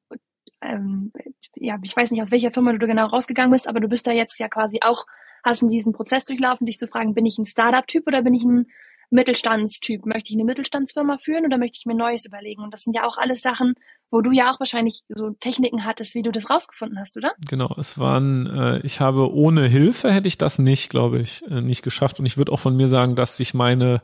[0.64, 1.12] ähm,
[1.54, 4.12] ja, ich weiß nicht, aus welcher Firma du genau rausgegangen bist, aber du bist da
[4.12, 5.06] jetzt ja quasi auch,
[5.44, 8.66] hast diesen Prozess durchlaufen, dich zu fragen, bin ich ein Startup-Typ oder bin ich ein
[9.10, 10.06] Mittelstandstyp?
[10.06, 12.64] Möchte ich eine Mittelstandsfirma führen oder möchte ich mir Neues überlegen?
[12.64, 13.74] Und das sind ja auch alles Sachen,
[14.12, 17.34] wo du ja auch wahrscheinlich so Techniken hattest, wie du das rausgefunden hast, oder?
[17.50, 21.62] Genau, es waren, äh, ich habe ohne Hilfe hätte ich das nicht, glaube ich, äh,
[21.62, 22.20] nicht geschafft.
[22.20, 24.02] Und ich würde auch von mir sagen, dass sich meine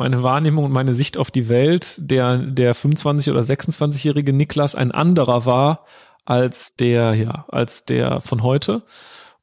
[0.00, 4.92] meine Wahrnehmung und meine Sicht auf die Welt der, der 25- oder 26-jährige Niklas ein
[4.92, 5.84] anderer war
[6.24, 8.82] als der, ja, als der von heute.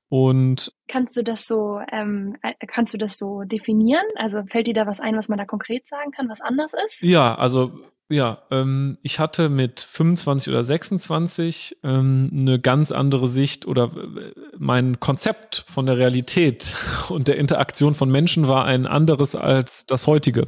[0.09, 4.05] Und kannst du das so, ähm, äh, kannst du das so definieren?
[4.15, 7.01] Also fällt dir da was ein, was man da konkret sagen kann, was anders ist?
[7.01, 7.73] Ja, also
[8.09, 14.31] ja, ähm, ich hatte mit 25 oder 26 ähm, eine ganz andere Sicht oder äh,
[14.57, 16.73] mein Konzept von der Realität
[17.09, 20.45] und der Interaktion von Menschen war ein anderes als das heutige.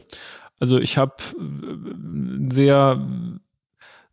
[0.61, 3.05] Also ich habe äh, sehr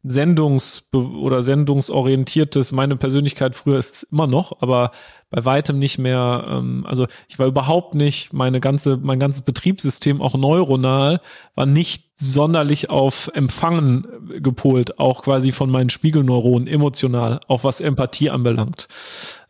[0.09, 4.90] sendungs- oder sendungsorientiertes, meine Persönlichkeit früher ist es immer noch, aber
[5.31, 10.23] bei weitem nicht mehr, ähm, also ich war überhaupt nicht, meine ganze, mein ganzes Betriebssystem,
[10.23, 11.21] auch neuronal,
[11.55, 14.07] war nicht sonderlich auf Empfangen
[14.40, 18.88] gepolt, auch quasi von meinen Spiegelneuronen, emotional, auch was Empathie anbelangt.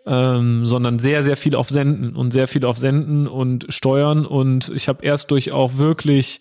[0.09, 4.25] Ähm, sondern sehr, sehr viel auf Senden und sehr viel auf Senden und Steuern.
[4.25, 6.39] Und ich habe erst durch auch wirklich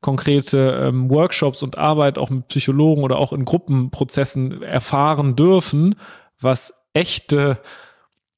[0.00, 5.96] konkrete ähm, Workshops und Arbeit auch mit Psychologen oder auch in Gruppenprozessen erfahren dürfen,
[6.40, 7.58] was echte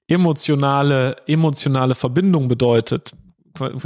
[0.07, 3.13] emotionale, emotionale Verbindung bedeutet.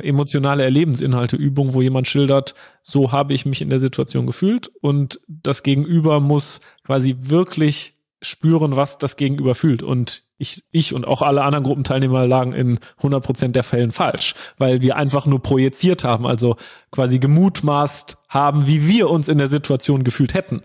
[0.03, 5.21] Emotionale Erlebensinhalte, Übung, wo jemand schildert, so habe ich mich in der Situation gefühlt und
[5.27, 9.83] das Gegenüber muss quasi wirklich spüren, was das Gegenüber fühlt.
[9.83, 14.35] Und ich, ich und auch alle anderen Gruppenteilnehmer lagen in 100 Prozent der Fällen falsch,
[14.59, 16.57] weil wir einfach nur projiziert haben, also
[16.91, 20.63] quasi gemutmaßt haben, wie wir uns in der Situation gefühlt hätten.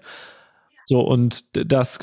[0.86, 2.00] So, und das,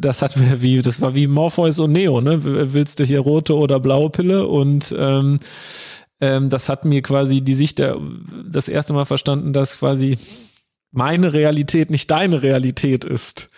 [0.00, 2.72] das hat mir wie, das war wie Morpheus und Neo, ne?
[2.72, 4.46] Willst du hier rote oder blaue Pille?
[4.46, 5.40] Und ähm,
[6.20, 7.98] ähm, das hat mir quasi die Sicht der,
[8.48, 10.18] das erste Mal verstanden, dass quasi
[10.92, 13.50] meine Realität nicht deine Realität ist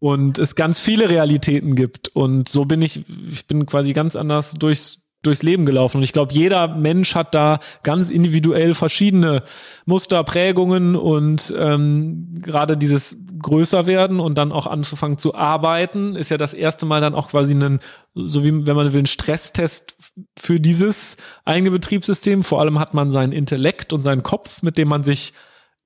[0.00, 2.08] und es ganz viele Realitäten gibt.
[2.08, 5.98] Und so bin ich, ich bin quasi ganz anders durchs, durchs Leben gelaufen.
[5.98, 9.42] Und ich glaube, jeder Mensch hat da ganz individuell verschiedene
[9.84, 16.30] Muster, Prägungen und ähm, gerade dieses größer werden und dann auch anzufangen zu arbeiten, ist
[16.30, 17.80] ja das erste Mal dann auch quasi ein,
[18.14, 19.94] so wie wenn man will, ein Stresstest
[20.38, 22.42] für dieses eigene Betriebssystem.
[22.42, 25.34] Vor allem hat man seinen Intellekt und seinen Kopf, mit dem man sich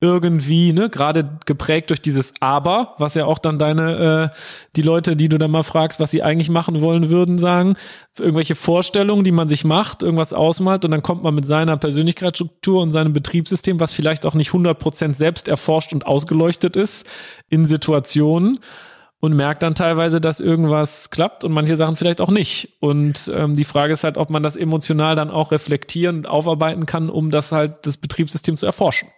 [0.04, 4.36] irgendwie, ne, gerade geprägt durch dieses Aber, was ja auch dann deine, äh,
[4.76, 7.76] die Leute, die du dann mal fragst, was sie eigentlich machen wollen würden, sagen,
[8.18, 12.82] irgendwelche Vorstellungen, die man sich macht, irgendwas ausmalt und dann kommt man mit seiner Persönlichkeitsstruktur
[12.82, 17.06] und seinem Betriebssystem, was vielleicht auch nicht 100% selbst erforscht und ausgeleuchtet ist,
[17.48, 18.60] in Situationen
[19.24, 22.76] und merkt dann teilweise, dass irgendwas klappt und manche Sachen vielleicht auch nicht.
[22.80, 26.84] Und ähm, die Frage ist halt, ob man das emotional dann auch reflektieren und aufarbeiten
[26.84, 29.08] kann, um das halt das Betriebssystem zu erforschen.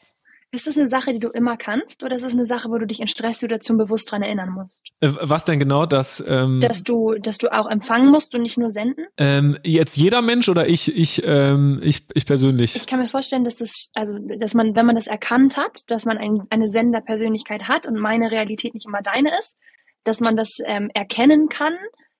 [0.56, 2.86] Ist das eine Sache, die du immer kannst, oder ist es eine Sache, wo du
[2.86, 4.88] dich in Stresssituationen bewusst dran erinnern musst?
[5.00, 8.56] Äh, was denn genau, dass ähm, dass du, dass du auch empfangen musst und nicht
[8.56, 9.04] nur senden?
[9.18, 12.74] Ähm, jetzt jeder Mensch oder ich, ich, ähm, ich, ich persönlich?
[12.74, 16.06] Ich kann mir vorstellen, dass das, also, dass man, wenn man das erkannt hat, dass
[16.06, 19.58] man ein, eine Senderpersönlichkeit hat und meine Realität nicht immer deine ist,
[20.04, 21.74] dass man das ähm, erkennen kann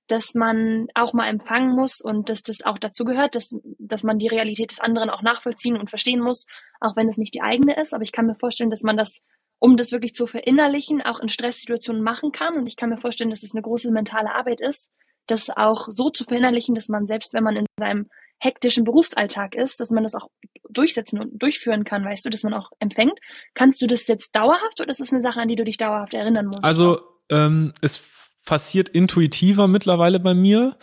[0.09, 4.18] dass man auch mal empfangen muss und dass das auch dazu gehört, dass, dass man
[4.18, 6.46] die Realität des anderen auch nachvollziehen und verstehen muss,
[6.80, 7.94] auch wenn es nicht die eigene ist.
[7.94, 9.20] Aber ich kann mir vorstellen, dass man das,
[9.58, 12.56] um das wirklich zu verinnerlichen, auch in Stresssituationen machen kann.
[12.56, 14.90] Und ich kann mir vorstellen, dass es eine große mentale Arbeit ist,
[15.26, 18.08] das auch so zu verinnerlichen, dass man selbst, wenn man in seinem
[18.38, 20.28] hektischen Berufsalltag ist, dass man das auch
[20.68, 23.18] durchsetzen und durchführen kann, weißt du, dass man auch empfängt.
[23.54, 26.14] Kannst du das jetzt dauerhaft oder ist es eine Sache, an die du dich dauerhaft
[26.14, 26.62] erinnern musst?
[26.62, 30.76] Also ähm, es passiert intuitiver mittlerweile bei mir,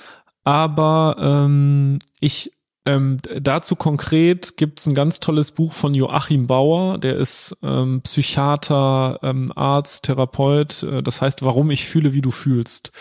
[0.43, 2.51] aber ähm, ich
[2.85, 9.19] ähm, dazu konkret gibt's ein ganz tolles Buch von Joachim Bauer, der ist ähm, Psychiater,
[9.23, 12.91] ähm, Arzt, Therapeut, äh, das heißt, warum ich fühle, wie du fühlst.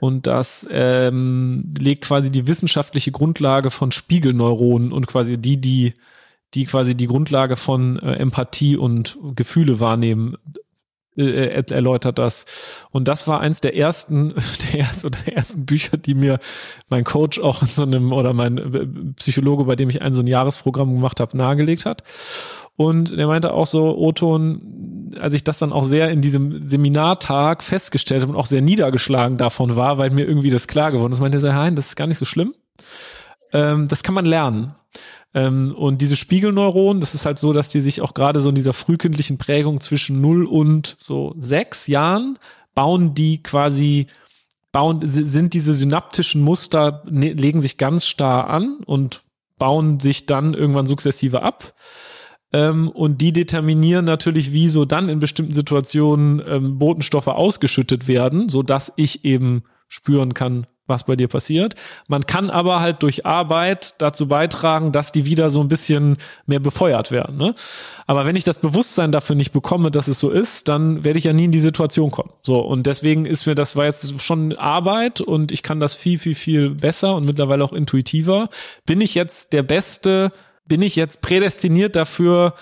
[0.00, 5.94] Und das ähm, legt quasi die wissenschaftliche Grundlage von Spiegelneuronen und quasi die, die,
[6.54, 10.36] die quasi die Grundlage von äh, Empathie und Gefühle wahrnehmen,
[11.18, 12.44] äh, erläutert das.
[12.90, 14.34] Und das war eins der ersten,
[14.72, 16.38] der, ersten, der ersten Bücher, die mir
[16.88, 20.20] mein Coach auch in so einem oder mein äh, Psychologe, bei dem ich ein so
[20.20, 22.02] ein Jahresprogramm gemacht habe, nahegelegt hat.
[22.76, 27.64] Und er meinte auch so, Oton, als ich das dann auch sehr in diesem Seminartag
[27.64, 31.20] festgestellt habe und auch sehr niedergeschlagen davon war, weil mir irgendwie das klar geworden ist,
[31.20, 32.54] meinte er, Hein, das ist gar nicht so schlimm.
[33.52, 34.76] Ähm, das kann man lernen.
[35.34, 38.54] Ähm, und diese Spiegelneuronen, das ist halt so, dass die sich auch gerade so in
[38.54, 42.38] dieser frühkindlichen Prägung zwischen 0 und so sechs Jahren
[42.74, 44.06] bauen die quasi
[44.70, 49.24] bauen, sind diese synaptischen Muster, ne, legen sich ganz starr an und
[49.58, 51.74] bauen sich dann irgendwann sukzessive ab.
[52.52, 58.48] Ähm, und die determinieren natürlich, wie so dann in bestimmten Situationen ähm, Botenstoffe ausgeschüttet werden,
[58.48, 61.74] so dass ich eben spüren kann, was bei dir passiert.
[62.08, 66.60] Man kann aber halt durch Arbeit dazu beitragen, dass die wieder so ein bisschen mehr
[66.60, 67.36] befeuert werden.
[67.36, 67.54] Ne?
[68.06, 71.26] Aber wenn ich das Bewusstsein dafür nicht bekomme, dass es so ist, dann werde ich
[71.26, 72.30] ja nie in die Situation kommen.
[72.42, 76.18] So und deswegen ist mir das war jetzt schon Arbeit und ich kann das viel
[76.18, 78.48] viel viel besser und mittlerweile auch intuitiver.
[78.86, 80.32] Bin ich jetzt der Beste?
[80.66, 82.54] Bin ich jetzt prädestiniert dafür?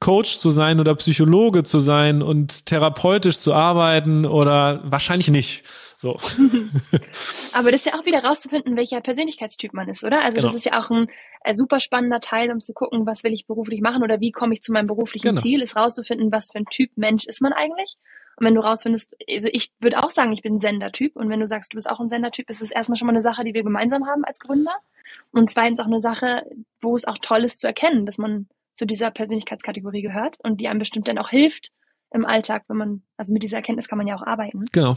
[0.00, 5.64] Coach zu sein oder Psychologe zu sein und therapeutisch zu arbeiten oder wahrscheinlich nicht.
[6.06, 6.16] So.
[7.52, 10.22] Aber das ist ja auch wieder rauszufinden, welcher Persönlichkeitstyp man ist, oder?
[10.22, 10.46] Also genau.
[10.46, 11.08] das ist ja auch ein
[11.42, 14.54] äh, super spannender Teil, um zu gucken, was will ich beruflich machen oder wie komme
[14.54, 15.40] ich zu meinem beruflichen genau.
[15.40, 17.96] Ziel, ist rauszufinden, was für ein Typ Mensch ist man eigentlich.
[18.36, 21.16] Und wenn du rausfindest, also ich würde auch sagen, ich bin Sendertyp.
[21.16, 23.22] Und wenn du sagst, du bist auch ein Sendertyp, ist es erstmal schon mal eine
[23.22, 24.76] Sache, die wir gemeinsam haben als Gründer.
[25.32, 26.46] Und zweitens auch eine Sache,
[26.80, 30.68] wo es auch toll ist zu erkennen, dass man zu dieser Persönlichkeitskategorie gehört und die
[30.68, 31.72] einem bestimmt dann auch hilft
[32.12, 34.64] im Alltag, wenn man, also mit dieser Erkenntnis kann man ja auch arbeiten.
[34.72, 34.96] Genau.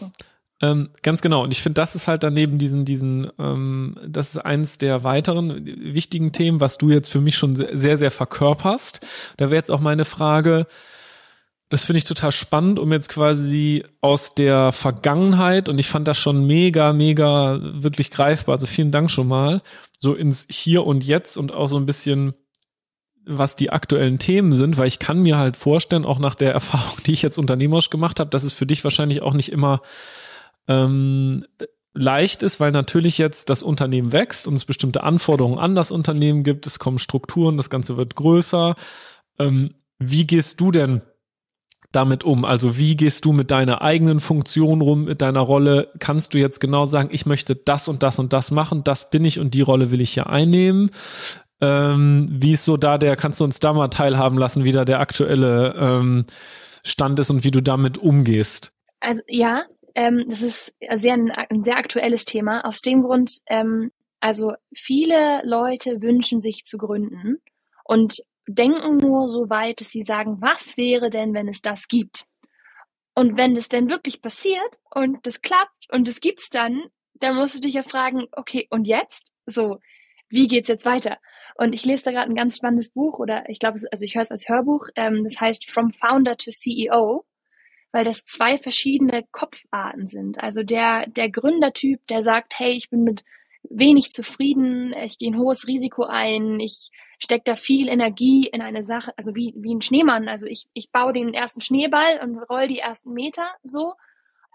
[0.61, 1.43] Ähm, ganz genau.
[1.43, 5.65] Und ich finde, das ist halt daneben diesen, diesen, ähm, das ist eins der weiteren
[5.65, 8.99] wichtigen Themen, was du jetzt für mich schon sehr, sehr verkörperst.
[9.37, 10.67] Da wäre jetzt auch meine Frage,
[11.69, 16.17] das finde ich total spannend, um jetzt quasi aus der Vergangenheit, und ich fand das
[16.17, 19.61] schon mega, mega wirklich greifbar, also vielen Dank schon mal,
[19.99, 22.33] so ins Hier und Jetzt und auch so ein bisschen
[23.31, 26.97] was die aktuellen Themen sind, weil ich kann mir halt vorstellen, auch nach der Erfahrung,
[27.05, 29.81] die ich jetzt unternehmerisch gemacht habe, dass es für dich wahrscheinlich auch nicht immer
[30.69, 31.45] ähm,
[31.93, 36.43] leicht ist, weil natürlich jetzt das Unternehmen wächst und es bestimmte Anforderungen an das Unternehmen
[36.43, 38.75] gibt, es kommen Strukturen, das Ganze wird größer.
[39.39, 41.01] Ähm, wie gehst du denn
[41.91, 42.45] damit um?
[42.45, 45.91] Also wie gehst du mit deiner eigenen Funktion rum, mit deiner Rolle?
[45.99, 49.25] Kannst du jetzt genau sagen, ich möchte das und das und das machen, das bin
[49.25, 50.91] ich und die Rolle will ich hier einnehmen?
[51.61, 54.85] Ähm, wie ist so da der, kannst du uns da mal teilhaben lassen, wie da
[54.85, 56.25] der aktuelle ähm,
[56.83, 58.71] Stand ist und wie du damit umgehst?
[59.01, 59.63] Also ja,
[59.95, 62.65] ähm, das ist sehr ein, ein, sehr aktuelles Thema.
[62.65, 67.41] Aus dem Grund, ähm, also viele Leute wünschen sich zu gründen
[67.83, 72.25] und denken nur so weit, dass sie sagen, was wäre denn, wenn es das gibt?
[73.15, 76.83] Und wenn das denn wirklich passiert und das klappt und es gibt's dann,
[77.15, 79.33] dann musst du dich ja fragen, okay, und jetzt?
[79.45, 79.79] So,
[80.29, 81.17] wie geht's jetzt weiter?
[81.55, 84.23] Und ich lese da gerade ein ganz spannendes Buch oder ich glaube, also ich höre
[84.23, 84.87] es als Hörbuch.
[84.95, 87.25] Ähm, das heißt From Founder to CEO
[87.91, 90.39] weil das zwei verschiedene Kopfarten sind.
[90.39, 93.23] Also der, der Gründertyp, der sagt, hey, ich bin mit
[93.63, 98.83] wenig zufrieden, ich gehe ein hohes Risiko ein, ich stecke da viel Energie in eine
[98.83, 100.27] Sache, also wie, wie ein Schneemann.
[100.27, 103.93] Also ich, ich baue den ersten Schneeball und roll die ersten Meter so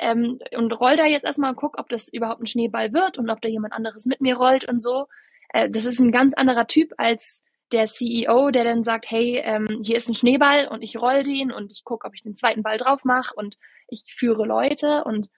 [0.01, 3.31] ähm, und roll da jetzt erstmal und guck, ob das überhaupt ein Schneeball wird und
[3.31, 5.07] ob da jemand anderes mit mir rollt und so.
[5.51, 9.81] Äh, das ist ein ganz anderer Typ als der CEO, der dann sagt, hey, ähm,
[9.83, 12.63] hier ist ein Schneeball und ich roll den und ich gucke, ob ich den zweiten
[12.63, 13.57] Ball drauf mache und
[13.89, 15.29] ich führe Leute und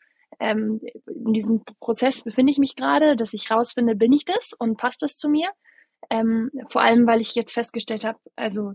[0.41, 4.77] ähm, in diesem Prozess befinde ich mich gerade, dass ich rausfinde, bin ich das und
[4.77, 5.49] passt das zu mir?
[6.11, 8.73] Ähm, vor allem, weil ich jetzt festgestellt habe, also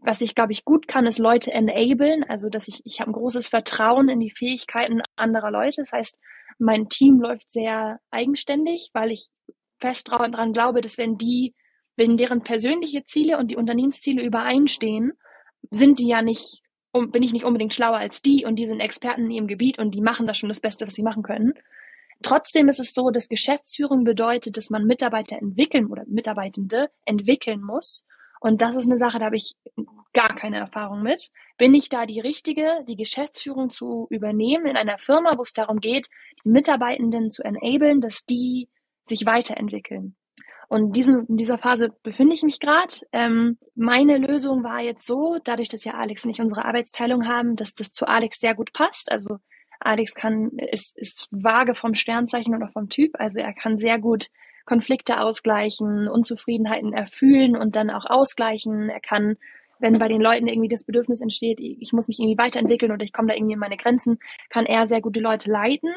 [0.00, 3.14] was ich glaube ich gut kann, ist Leute enablen, also dass ich ich habe ein
[3.14, 5.82] großes Vertrauen in die Fähigkeiten anderer Leute.
[5.82, 6.20] Das heißt,
[6.58, 9.28] mein Team läuft sehr eigenständig, weil ich
[9.80, 11.54] fest daran glaube, dass wenn die
[11.96, 15.12] wenn deren persönliche Ziele und die Unternehmensziele übereinstehen,
[15.70, 19.26] sind die ja nicht, bin ich nicht unbedingt schlauer als die und die sind Experten
[19.26, 21.54] in ihrem Gebiet und die machen das schon das Beste, was sie machen können.
[22.22, 28.04] Trotzdem ist es so, dass Geschäftsführung bedeutet, dass man Mitarbeiter entwickeln oder Mitarbeitende entwickeln muss.
[28.40, 29.54] Und das ist eine Sache, da habe ich
[30.12, 31.30] gar keine Erfahrung mit.
[31.58, 35.80] Bin ich da die richtige, die Geschäftsführung zu übernehmen in einer Firma, wo es darum
[35.80, 36.08] geht,
[36.44, 38.68] die Mitarbeitenden zu enablen, dass die
[39.04, 40.16] sich weiterentwickeln?
[40.72, 42.94] Und diesen, in dieser Phase befinde ich mich gerade.
[43.12, 47.56] Ähm, meine Lösung war jetzt so, dadurch, dass ja Alex und ich unsere Arbeitsteilung haben,
[47.56, 49.12] dass das zu Alex sehr gut passt.
[49.12, 49.36] Also
[49.80, 53.10] Alex kann, ist, ist vage vom Sternzeichen und auch vom Typ.
[53.18, 54.28] Also er kann sehr gut
[54.64, 58.88] Konflikte ausgleichen, Unzufriedenheiten erfühlen und dann auch ausgleichen.
[58.88, 59.36] Er kann,
[59.78, 63.12] wenn bei den Leuten irgendwie das Bedürfnis entsteht, ich muss mich irgendwie weiterentwickeln oder ich
[63.12, 65.92] komme da irgendwie in meine Grenzen, kann er sehr gute Leute leiten.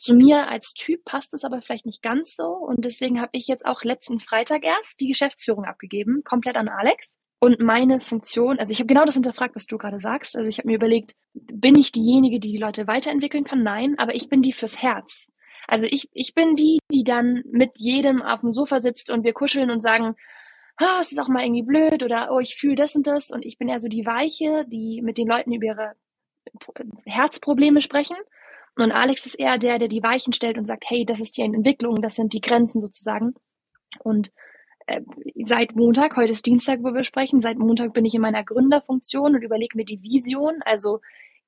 [0.00, 3.46] Zu mir als Typ passt es aber vielleicht nicht ganz so und deswegen habe ich
[3.46, 7.18] jetzt auch letzten Freitag erst die Geschäftsführung abgegeben, komplett an Alex.
[7.38, 10.38] Und meine Funktion, also ich habe genau das hinterfragt, was du gerade sagst.
[10.38, 13.62] Also ich habe mir überlegt, bin ich diejenige, die die Leute weiterentwickeln kann?
[13.62, 15.30] Nein, aber ich bin die fürs Herz.
[15.68, 19.34] Also ich, ich bin die, die dann mit jedem auf dem Sofa sitzt und wir
[19.34, 20.16] kuscheln und sagen,
[20.78, 23.30] ah, es ist auch mal irgendwie blöd oder oh, ich fühle das und das.
[23.30, 25.92] Und ich bin eher so die Weiche, die mit den Leuten über ihre
[27.04, 28.16] Herzprobleme sprechen.
[28.76, 31.44] Und Alex ist eher der, der die Weichen stellt und sagt, hey, das ist hier
[31.44, 33.34] eine Entwicklung, das sind die Grenzen sozusagen.
[33.98, 34.30] Und
[34.86, 35.02] äh,
[35.42, 39.34] seit Montag, heute ist Dienstag, wo wir sprechen, seit Montag bin ich in meiner Gründerfunktion
[39.34, 41.00] und überlege mir die Vision, also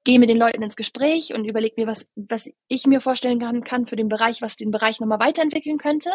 [0.04, 3.62] gehe mit den Leuten ins Gespräch und überlege mir, was, was ich mir vorstellen kann,
[3.62, 6.10] kann für den Bereich, was den Bereich nochmal weiterentwickeln könnte.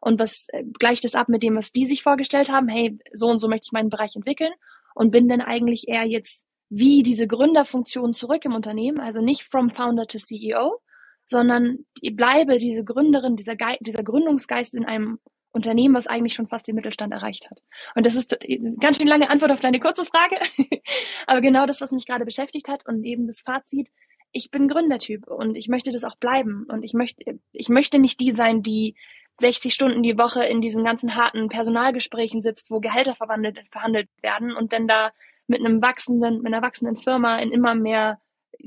[0.00, 3.26] Und was äh, gleicht es ab mit dem, was die sich vorgestellt haben, hey, so
[3.26, 4.52] und so möchte ich meinen Bereich entwickeln.
[4.94, 9.70] Und bin dann eigentlich eher jetzt wie diese Gründerfunktion zurück im Unternehmen, also nicht from
[9.70, 10.80] Founder to CEO,
[11.26, 15.18] sondern bleibe diese Gründerin, dieser, Ge dieser Gründungsgeist in einem
[15.52, 17.62] Unternehmen, was eigentlich schon fast den Mittelstand erreicht hat.
[17.94, 18.38] Und das ist
[18.78, 20.38] ganz schön lange Antwort auf deine kurze Frage,
[21.26, 23.90] aber genau das, was mich gerade beschäftigt hat und eben das Fazit.
[24.32, 28.20] Ich bin Gründertyp und ich möchte das auch bleiben und ich möchte, ich möchte nicht
[28.20, 28.94] die sein, die
[29.38, 34.54] 60 Stunden die Woche in diesen ganzen harten Personalgesprächen sitzt, wo Gehälter verwandelt, verhandelt werden
[34.54, 35.12] und dann da
[35.46, 38.20] mit einem wachsenden, mit einer wachsenden Firma in immer mehr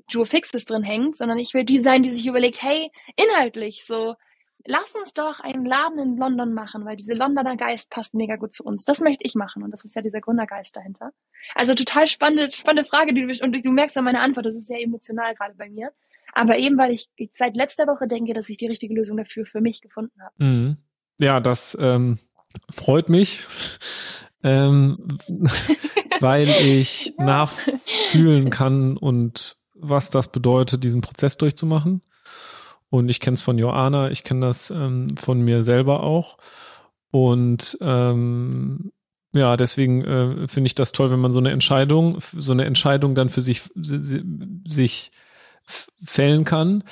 [0.09, 4.15] Jewel Fixes drin hängt, sondern ich will die sein, die sich überlegt, hey, inhaltlich so,
[4.65, 8.53] lass uns doch einen Laden in London machen, weil diese Londoner Geist passt mega gut
[8.53, 8.85] zu uns.
[8.85, 11.11] Das möchte ich machen und das ist ja dieser Gründergeist dahinter.
[11.55, 14.67] Also total spannende, spannende Frage, die du, und du merkst an meiner Antwort, das ist
[14.67, 15.91] sehr emotional gerade bei mir.
[16.33, 19.61] Aber eben, weil ich seit letzter Woche denke, dass ich die richtige Lösung dafür für
[19.61, 20.33] mich gefunden habe.
[20.37, 20.77] Mhm.
[21.19, 22.19] Ja, das ähm,
[22.71, 23.47] freut mich
[24.43, 25.17] ähm,
[26.19, 32.01] weil ich nachfühlen kann und was das bedeutet, diesen Prozess durchzumachen.
[32.89, 36.37] Und ich kenne es von Joanna, ich kenne das ähm, von mir selber auch.
[37.11, 38.91] Und ähm,
[39.33, 43.13] ja, deswegen äh, finde ich das toll, wenn man so eine Entscheidung, so eine Entscheidung
[43.13, 45.11] dann für sich, sich
[46.03, 46.83] fällen kann.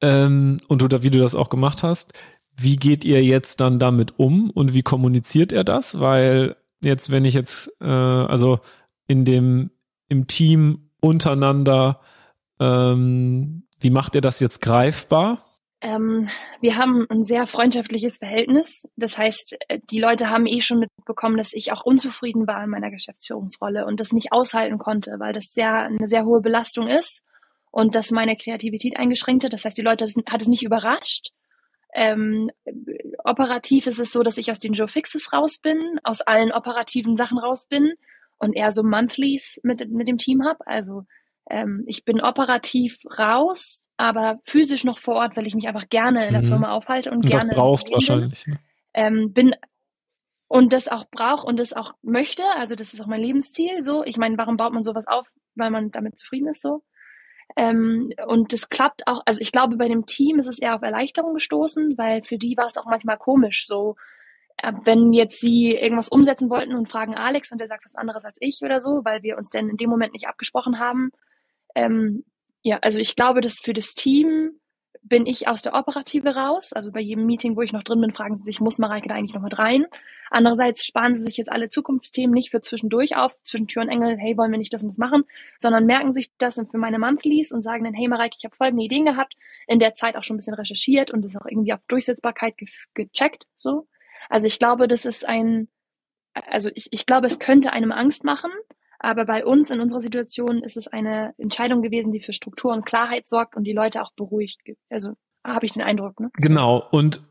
[0.00, 2.12] Ähm, und du, wie du das auch gemacht hast.
[2.56, 5.98] Wie geht ihr jetzt dann damit um und wie kommuniziert er das?
[6.00, 8.60] Weil jetzt, wenn ich jetzt, äh, also
[9.06, 9.70] in dem,
[10.08, 12.00] im Team untereinander,
[12.60, 15.44] ähm, wie macht ihr das jetzt greifbar?
[15.80, 16.28] Ähm,
[16.60, 18.88] wir haben ein sehr freundschaftliches Verhältnis.
[18.96, 22.70] Das heißt, äh, die Leute haben eh schon mitbekommen, dass ich auch unzufrieden war in
[22.70, 27.22] meiner Geschäftsführungsrolle und das nicht aushalten konnte, weil das sehr eine sehr hohe Belastung ist
[27.70, 29.52] und dass meine Kreativität eingeschränkt hat.
[29.52, 31.28] Das heißt, die Leute hat es nicht überrascht.
[31.94, 32.50] Ähm,
[33.24, 37.16] operativ ist es so, dass ich aus den Joe Fixes raus bin, aus allen operativen
[37.16, 37.94] Sachen raus bin
[38.38, 40.66] und eher so Monthlies mit, mit dem Team habe.
[40.66, 41.04] Also
[41.50, 46.26] ähm, ich bin operativ raus, aber physisch noch vor Ort, weil ich mich einfach gerne
[46.26, 46.48] in der mhm.
[46.48, 47.48] Firma aufhalte und, und gerne.
[47.48, 48.46] Das brauchst wahrscheinlich.
[48.46, 48.58] Ne?
[48.94, 49.54] Ähm, bin
[50.48, 52.42] und das auch braucht und das auch möchte.
[52.56, 53.82] Also das ist auch mein Lebensziel.
[53.82, 56.62] So, ich meine, warum baut man sowas auf, weil man damit zufrieden ist?
[56.62, 56.82] So.
[57.56, 60.82] Ähm, und das klappt auch, also ich glaube, bei dem Team ist es eher auf
[60.82, 63.96] Erleichterung gestoßen, weil für die war es auch manchmal komisch, so
[64.58, 68.24] äh, wenn jetzt sie irgendwas umsetzen wollten und fragen Alex und der sagt was anderes
[68.24, 71.10] als ich oder so, weil wir uns denn in dem Moment nicht abgesprochen haben.
[71.74, 72.24] Ähm,
[72.62, 74.60] ja, also ich glaube, dass für das Team
[75.02, 76.72] bin ich aus der Operative raus.
[76.72, 79.14] Also bei jedem Meeting, wo ich noch drin bin, fragen sie sich, muss Mareike da
[79.14, 79.86] eigentlich noch mit rein?
[80.30, 84.16] Andererseits sparen sie sich jetzt alle Zukunftsthemen nicht für zwischendurch auf, zwischen Tür und Engel,
[84.18, 85.24] hey, wollen wir nicht das und das machen,
[85.58, 88.84] sondern merken sich das für meine Monthlies und sagen dann, hey Mareike, ich habe folgende
[88.84, 89.34] Ideen gehabt,
[89.66, 92.68] in der Zeit auch schon ein bisschen recherchiert und das auch irgendwie auf Durchsetzbarkeit ge
[92.94, 93.86] gecheckt, so.
[94.28, 95.68] Also ich glaube, das ist ein,
[96.34, 98.50] also ich, ich glaube, es könnte einem Angst machen,
[98.98, 102.84] aber bei uns in unserer Situation ist es eine Entscheidung gewesen, die für Struktur und
[102.84, 104.60] Klarheit sorgt und die Leute auch beruhigt.
[104.90, 105.14] Also
[105.46, 106.18] habe ich den Eindruck.
[106.20, 106.30] Ne?
[106.34, 106.84] Genau.
[106.90, 107.22] Und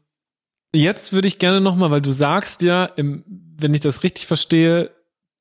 [0.73, 4.91] jetzt würde ich gerne nochmal, weil du sagst ja, im, wenn ich das richtig verstehe,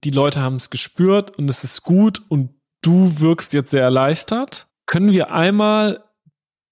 [0.04, 2.50] die Leute haben es gespürt und es ist gut und
[2.82, 4.66] du wirkst jetzt sehr erleichtert.
[4.86, 6.04] Können wir einmal,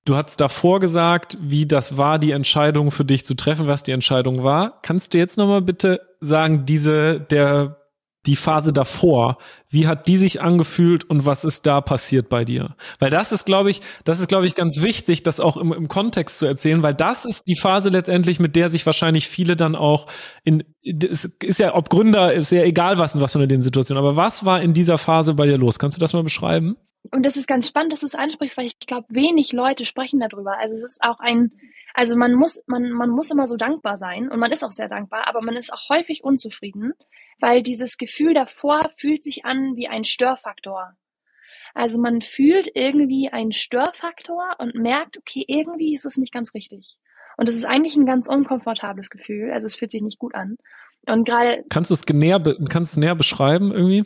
[0.04, 3.92] du hast davor gesagt, wie das war, die Entscheidung für dich zu treffen, was die
[3.92, 4.80] Entscheidung war.
[4.82, 7.83] Kannst du jetzt nochmal bitte sagen, diese, der
[8.26, 12.76] die Phase davor, wie hat die sich angefühlt und was ist da passiert bei dir?
[12.98, 15.88] Weil das ist, glaube ich, das ist, glaube ich, ganz wichtig, das auch im, im
[15.88, 19.76] Kontext zu erzählen, weil das ist die Phase letztendlich, mit der sich wahrscheinlich viele dann
[19.76, 20.06] auch
[20.44, 23.98] in, es ist ja, ob Gründer, ist ja egal was in was für eine Lebenssituation,
[23.98, 25.78] aber was war in dieser Phase bei dir los?
[25.78, 26.76] Kannst du das mal beschreiben?
[27.10, 30.20] Und das ist ganz spannend, dass du es ansprichst, weil ich glaube, wenig Leute sprechen
[30.20, 30.58] darüber.
[30.58, 31.52] Also es ist auch ein,
[31.92, 34.88] also man muss, man, man muss immer so dankbar sein und man ist auch sehr
[34.88, 36.94] dankbar, aber man ist auch häufig unzufrieden
[37.40, 40.96] weil dieses Gefühl davor fühlt sich an wie ein Störfaktor.
[41.74, 46.96] Also man fühlt irgendwie einen Störfaktor und merkt, okay, irgendwie ist es nicht ganz richtig.
[47.36, 49.50] Und es ist eigentlich ein ganz unkomfortables Gefühl.
[49.52, 50.56] Also es fühlt sich nicht gut an.
[51.06, 51.64] Und gerade.
[51.68, 54.04] Kannst du es näher, kannst es näher beschreiben irgendwie?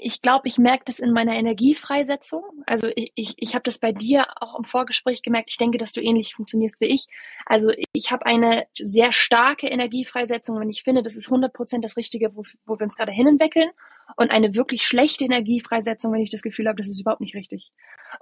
[0.00, 2.42] Ich glaube, ich merke das in meiner Energiefreisetzung.
[2.66, 5.50] Also ich, ich, ich habe das bei dir auch im Vorgespräch gemerkt.
[5.50, 7.06] Ich denke, dass du ähnlich funktionierst wie ich.
[7.44, 11.96] Also ich habe eine sehr starke Energiefreisetzung, wenn ich finde, das ist 100 Prozent das
[11.96, 13.70] Richtige, wo, wo wir uns gerade hinentwickeln.
[14.16, 17.72] Und eine wirklich schlechte Energiefreisetzung, wenn ich das Gefühl habe, das ist überhaupt nicht richtig.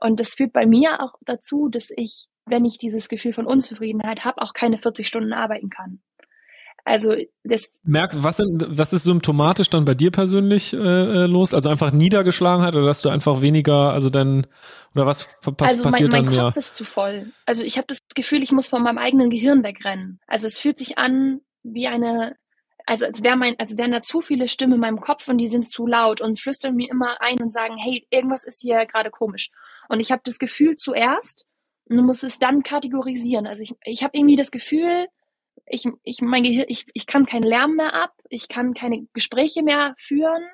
[0.01, 4.25] Und das führt bei mir auch dazu, dass ich, wenn ich dieses Gefühl von Unzufriedenheit
[4.25, 6.01] habe, auch keine 40 Stunden arbeiten kann.
[6.85, 7.15] Also
[7.45, 11.55] das Merk, was, sind, was ist symptomatisch dann bei dir persönlich äh, äh los?
[11.55, 14.47] Also einfach Niedergeschlagenheit oder dass du einfach weniger, also dann
[14.95, 17.33] oder was pass, also passiert mein, mein dann Kopf ist zu voll.
[17.47, 20.21] Also ich habe das Gefühl, ich muss von meinem eigenen Gehirn wegrennen.
[20.27, 22.37] Also es fühlt sich an wie eine,
[22.85, 25.49] also als wäre mein, als wären da zu viele Stimmen in meinem Kopf und die
[25.49, 29.11] sind zu laut und flüstern mir immer ein und sagen, hey, irgendwas ist hier gerade
[29.11, 29.51] komisch.
[29.89, 31.47] Und ich habe das Gefühl zuerst
[31.89, 33.47] und muss es dann kategorisieren.
[33.47, 35.07] Also ich, ich habe irgendwie das Gefühl,
[35.67, 39.63] ich, ich, mein Gehirn, ich, ich kann keinen Lärm mehr ab, ich kann keine Gespräche
[39.63, 40.45] mehr führen,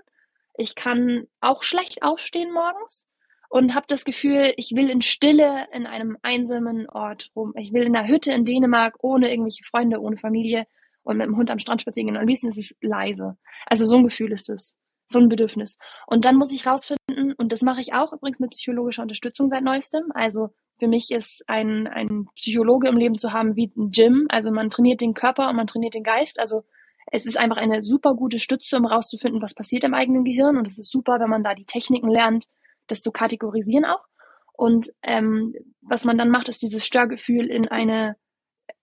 [0.57, 3.07] ich kann auch schlecht aufstehen morgens
[3.51, 7.53] und habe das Gefühl, ich will in Stille in einem einsamen Ort rum.
[7.57, 10.67] Ich will in der Hütte in Dänemark ohne irgendwelche Freunde, ohne Familie
[11.03, 12.17] und mit dem Hund am Strand spazieren gehen.
[12.17, 13.37] Und am liebsten ist es leise.
[13.67, 14.77] Also so ein Gefühl ist es.
[15.09, 15.79] So ein Bedürfnis.
[16.07, 19.65] Und dann muss ich rausfinden, und das mache ich auch übrigens mit psychologischer Unterstützung seit
[19.65, 20.05] neuestem.
[20.15, 24.27] Also für mich ist ein, ein Psychologe im Leben zu haben wie ein Gym.
[24.29, 26.41] Also man trainiert den Körper und man trainiert den Geist.
[26.41, 26.65] Also
[27.13, 30.57] es ist einfach eine super gute Stütze, um rauszufinden, was passiert im eigenen Gehirn.
[30.57, 32.47] Und es ist super, wenn man da die Techniken lernt,
[32.87, 34.05] das zu kategorisieren auch.
[34.53, 38.17] Und ähm, was man dann macht, ist dieses Störgefühl in eine,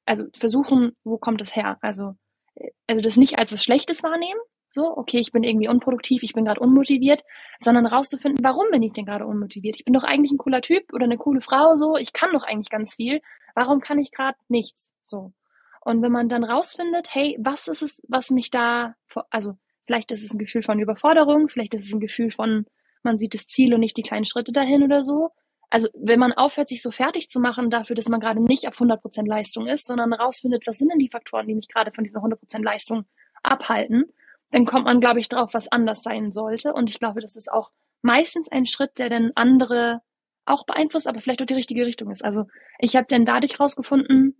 [0.05, 1.77] also versuchen, wo kommt es her?
[1.81, 2.15] Also,
[2.55, 4.39] äh, also das nicht als was Schlechtes wahrnehmen,
[4.77, 7.23] so, okay, ich bin irgendwie unproduktiv, ich bin gerade unmotiviert,
[7.57, 9.75] sondern rauszufinden, warum bin ich denn gerade unmotiviert?
[9.75, 12.43] Ich bin doch eigentlich ein cooler Typ oder eine coole Frau, so, ich kann doch
[12.43, 13.21] eigentlich ganz viel.
[13.55, 14.95] Warum kann ich gerade nichts?
[15.01, 15.33] So.
[15.81, 18.93] Und wenn man dann rausfindet, hey, was ist es, was mich da,
[19.31, 22.67] also vielleicht ist es ein Gefühl von Überforderung, vielleicht ist es ein Gefühl von,
[23.01, 25.31] man sieht das Ziel und nicht die kleinen Schritte dahin oder so.
[25.71, 28.79] Also wenn man aufhört, sich so fertig zu machen dafür, dass man gerade nicht auf
[28.79, 32.19] 100% Leistung ist, sondern rausfindet, was sind denn die Faktoren, die mich gerade von dieser
[32.19, 33.05] 100% Leistung
[33.43, 34.13] abhalten
[34.51, 36.73] dann kommt man, glaube ich, drauf, was anders sein sollte.
[36.73, 37.71] Und ich glaube, das ist auch
[38.01, 40.01] meistens ein Schritt, der dann andere
[40.45, 42.23] auch beeinflusst, aber vielleicht auch die richtige Richtung ist.
[42.23, 42.45] Also
[42.79, 44.37] ich habe dann dadurch rausgefunden,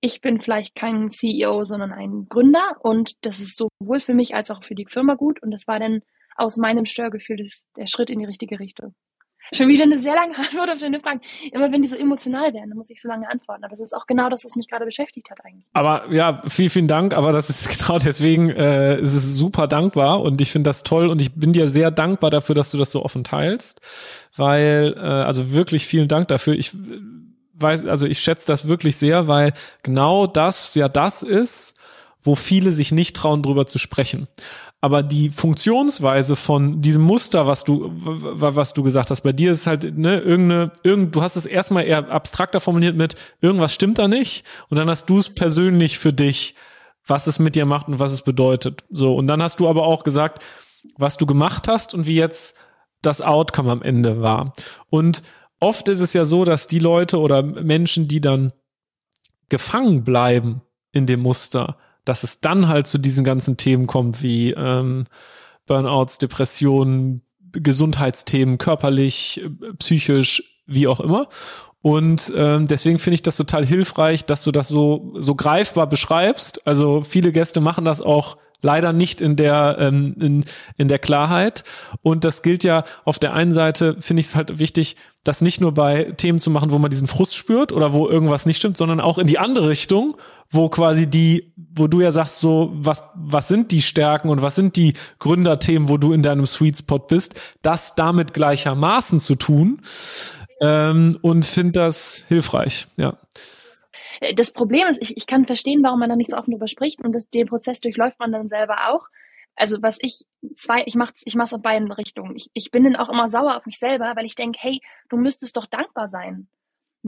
[0.00, 4.50] ich bin vielleicht kein CEO, sondern ein Gründer und das ist sowohl für mich als
[4.50, 6.02] auch für die Firma gut und das war dann
[6.36, 8.94] aus meinem Störgefühl das, der Schritt in die richtige Richtung.
[9.52, 11.20] Schon wieder eine sehr lange Antwort auf deine Fragen.
[11.52, 13.64] Immer wenn die so emotional werden, dann muss ich so lange antworten.
[13.64, 15.64] Aber das ist auch genau das, was mich gerade beschäftigt hat eigentlich.
[15.72, 17.14] Aber ja, vielen, vielen Dank.
[17.14, 21.08] Aber das ist genau deswegen, äh, ist es super dankbar und ich finde das toll
[21.08, 23.80] und ich bin dir sehr dankbar dafür, dass du das so offen teilst.
[24.36, 26.54] Weil, äh, also wirklich vielen Dank dafür.
[26.54, 26.72] Ich
[27.54, 31.74] weiß, also ich schätze das wirklich sehr, weil genau das ja das ist,
[32.22, 34.28] wo viele sich nicht trauen, drüber zu sprechen.
[34.80, 39.66] Aber die Funktionsweise von diesem Muster, was du, was du gesagt hast, bei dir ist
[39.66, 44.06] halt, ne, irgendeine, irgend, du hast es erstmal eher abstrakter formuliert mit, irgendwas stimmt da
[44.06, 44.46] nicht.
[44.68, 46.54] Und dann hast du es persönlich für dich,
[47.04, 48.84] was es mit dir macht und was es bedeutet.
[48.90, 49.16] So.
[49.16, 50.44] Und dann hast du aber auch gesagt,
[50.96, 52.54] was du gemacht hast und wie jetzt
[53.02, 54.54] das Outcome am Ende war.
[54.90, 55.24] Und
[55.58, 58.52] oft ist es ja so, dass die Leute oder Menschen, die dann
[59.48, 60.62] gefangen bleiben
[60.92, 65.04] in dem Muster, dass es dann halt zu diesen ganzen Themen kommt wie ähm,
[65.66, 69.42] Burnouts, Depressionen, Gesundheitsthemen, körperlich,
[69.78, 71.28] psychisch, wie auch immer.
[71.80, 76.66] Und ähm, deswegen finde ich das total hilfreich, dass du das so so greifbar beschreibst.
[76.66, 80.44] Also viele Gäste machen das auch leider nicht in der ähm, in,
[80.76, 81.64] in der Klarheit.
[82.02, 85.60] Und das gilt ja auf der einen Seite finde ich es halt wichtig, das nicht
[85.60, 88.76] nur bei Themen zu machen, wo man diesen Frust spürt oder wo irgendwas nicht stimmt,
[88.76, 90.16] sondern auch in die andere Richtung,
[90.50, 94.54] wo quasi die, wo du ja sagst, so, was, was sind die Stärken und was
[94.54, 99.82] sind die Gründerthemen, wo du in deinem Sweet Spot bist, das damit gleichermaßen zu tun.
[100.60, 103.16] Ähm, und finde das hilfreich, ja.
[104.34, 107.00] Das Problem ist, ich, ich kann verstehen, warum man da nicht so offen drüber spricht
[107.02, 109.08] und das, den Prozess durchläuft man dann selber auch.
[109.56, 110.24] also was ich
[110.56, 112.36] zwei, ich mach's, ich mach's auf beiden Richtungen.
[112.36, 115.16] Ich, ich bin dann auch immer sauer auf mich selber, weil ich denke, hey, du
[115.16, 116.48] müsstest doch dankbar sein.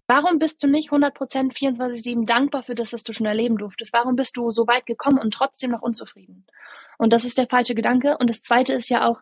[0.06, 1.12] Warum bist du nicht 100%
[1.52, 3.92] 24-7 dankbar für das, was du schon erleben durftest?
[3.92, 6.46] Warum bist du so weit gekommen und trotzdem noch unzufrieden?
[6.98, 8.16] Und das ist der falsche Gedanke.
[8.18, 9.20] Und das zweite ist ja auch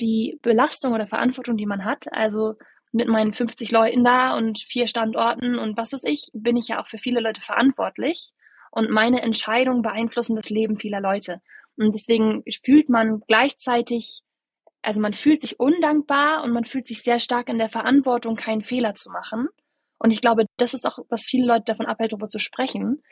[0.00, 2.12] die Belastung oder Verantwortung, die man hat.
[2.12, 2.54] Also
[2.92, 6.80] mit meinen 50 Leuten da und vier Standorten und was weiß ich, bin ich ja
[6.80, 8.32] auch für viele Leute verantwortlich.
[8.70, 11.40] Und meine Entscheidungen beeinflussen das Leben vieler Leute.
[11.76, 14.22] Und deswegen fühlt man gleichzeitig,
[14.82, 18.62] also man fühlt sich undankbar und man fühlt sich sehr stark in der Verantwortung, keinen
[18.62, 19.48] Fehler zu machen.
[19.98, 23.02] Und ich glaube, das ist auch, was viele Leute davon abhält, darüber zu sprechen.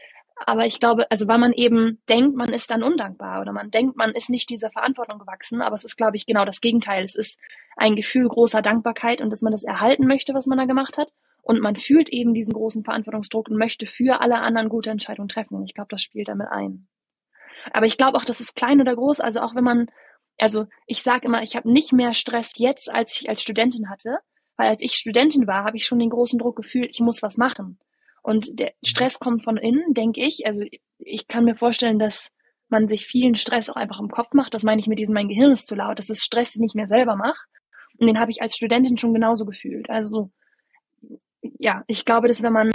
[0.44, 3.96] Aber ich glaube, also weil man eben denkt, man ist dann undankbar oder man denkt,
[3.96, 7.04] man ist nicht dieser Verantwortung gewachsen, aber es ist, glaube ich, genau das Gegenteil.
[7.04, 7.40] Es ist
[7.76, 11.12] ein Gefühl großer Dankbarkeit und dass man das erhalten möchte, was man da gemacht hat.
[11.42, 15.62] Und man fühlt eben diesen großen Verantwortungsdruck und möchte für alle anderen gute Entscheidungen treffen.
[15.64, 16.88] Ich glaube, das spielt damit ein.
[17.72, 19.20] Aber ich glaube auch, das ist klein oder groß.
[19.20, 19.86] Also auch wenn man,
[20.38, 24.18] also ich sage immer, ich habe nicht mehr Stress jetzt, als ich als Studentin hatte,
[24.56, 27.36] weil als ich Studentin war, habe ich schon den großen Druck gefühlt, ich muss was
[27.36, 27.78] machen.
[28.26, 30.46] Und der Stress kommt von innen, denke ich.
[30.46, 30.64] Also
[30.98, 32.32] ich kann mir vorstellen, dass
[32.68, 34.52] man sich vielen Stress auch einfach im Kopf macht.
[34.52, 36.00] Das meine ich mit diesem, mein Gehirn ist zu laut.
[36.00, 37.38] Das ist Stress, den ich mir selber mache.
[37.98, 39.88] Und den habe ich als Studentin schon genauso gefühlt.
[39.90, 40.32] Also
[41.40, 42.72] ja, ich glaube, dass wenn man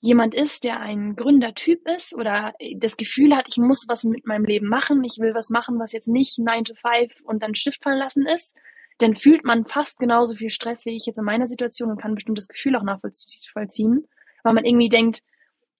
[0.00, 4.46] jemand ist, der ein Gründertyp ist oder das Gefühl hat, ich muss was mit meinem
[4.46, 7.84] Leben machen, ich will was machen, was jetzt nicht 9 to 5 und dann Stift
[7.84, 8.56] fallen lassen ist,
[8.98, 12.16] dann fühlt man fast genauso viel Stress wie ich jetzt in meiner Situation und kann
[12.16, 14.08] bestimmt das Gefühl auch nachvollziehen
[14.42, 15.22] weil man irgendwie denkt,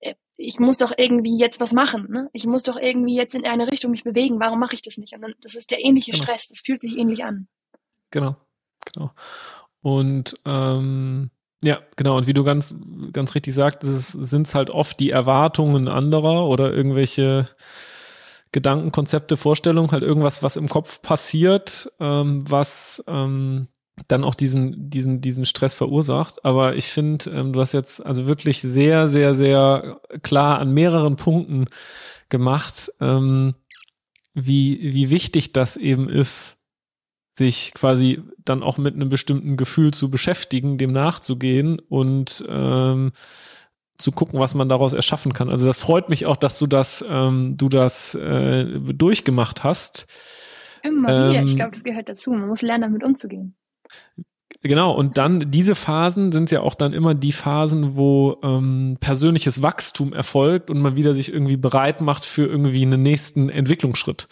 [0.01, 2.09] äh, ich muss doch irgendwie jetzt was machen.
[2.11, 2.29] Ne?
[2.33, 4.41] Ich muss doch irgendwie jetzt in eine Richtung mich bewegen.
[4.41, 5.15] Warum mache ich das nicht?
[5.15, 6.23] Und dann, das ist der ähnliche genau.
[6.23, 6.49] Stress.
[6.49, 7.49] Das fühlt sich ähnlich an.
[8.11, 8.37] Genau,
[8.93, 9.13] genau.
[9.83, 11.31] Und ähm,
[11.63, 12.17] ja, genau.
[12.17, 12.75] Und wie du ganz,
[13.13, 17.47] ganz richtig sagst, sind es halt oft die Erwartungen anderer oder irgendwelche
[18.53, 23.69] Gedanken, Konzepte, Vorstellungen, halt irgendwas, was im Kopf passiert, ähm, was ähm,
[24.07, 26.45] dann auch diesen, diesen, diesen Stress verursacht.
[26.45, 31.17] Aber ich finde, ähm, du hast jetzt also wirklich sehr, sehr, sehr klar an mehreren
[31.17, 31.67] Punkten
[32.29, 33.55] gemacht, ähm,
[34.35, 36.59] wie, wie wichtig das eben ist,
[37.33, 43.13] sich quasi dann auch mit einem bestimmten Gefühl zu beschäftigen, dem nachzugehen und ähm,
[43.97, 45.49] zu gucken, was man daraus erschaffen kann.
[45.49, 50.07] Also das freut mich auch, dass du das, ähm, du das äh, durchgemacht hast.
[50.83, 51.43] Immer wieder.
[51.43, 52.31] ich ähm, glaube, das gehört dazu.
[52.31, 53.57] Man muss lernen, damit umzugehen.
[54.63, 59.63] Genau, und dann diese Phasen sind ja auch dann immer die Phasen, wo ähm, persönliches
[59.63, 64.27] Wachstum erfolgt und man wieder sich irgendwie bereit macht für irgendwie einen nächsten Entwicklungsschritt.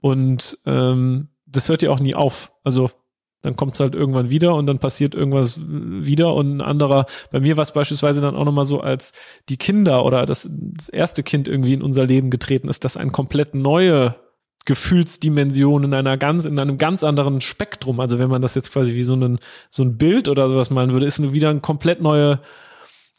[0.00, 2.52] Und ähm, das hört ja auch nie auf.
[2.64, 2.90] Also
[3.42, 7.06] dann kommt es halt irgendwann wieder und dann passiert irgendwas wieder und ein anderer.
[7.30, 9.12] Bei mir war es beispielsweise dann auch nochmal so, als
[9.48, 13.12] die Kinder oder das, das erste Kind irgendwie in unser Leben getreten ist, dass ein
[13.12, 14.16] komplett neue
[14.66, 18.00] Gefühlsdimension in einer ganz, in einem ganz anderen Spektrum.
[18.00, 19.38] Also wenn man das jetzt quasi wie so ein,
[19.70, 22.40] so ein Bild oder sowas malen würde, ist wieder ein komplett neue,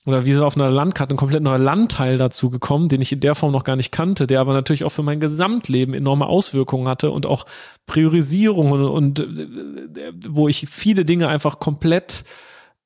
[0.05, 3.19] oder wie so auf einer Landkarte ein komplett neuer Landteil dazu gekommen, den ich in
[3.19, 6.87] der Form noch gar nicht kannte, der aber natürlich auch für mein Gesamtleben enorme Auswirkungen
[6.87, 7.45] hatte und auch
[7.85, 12.23] Priorisierungen und, und äh, wo ich viele Dinge einfach komplett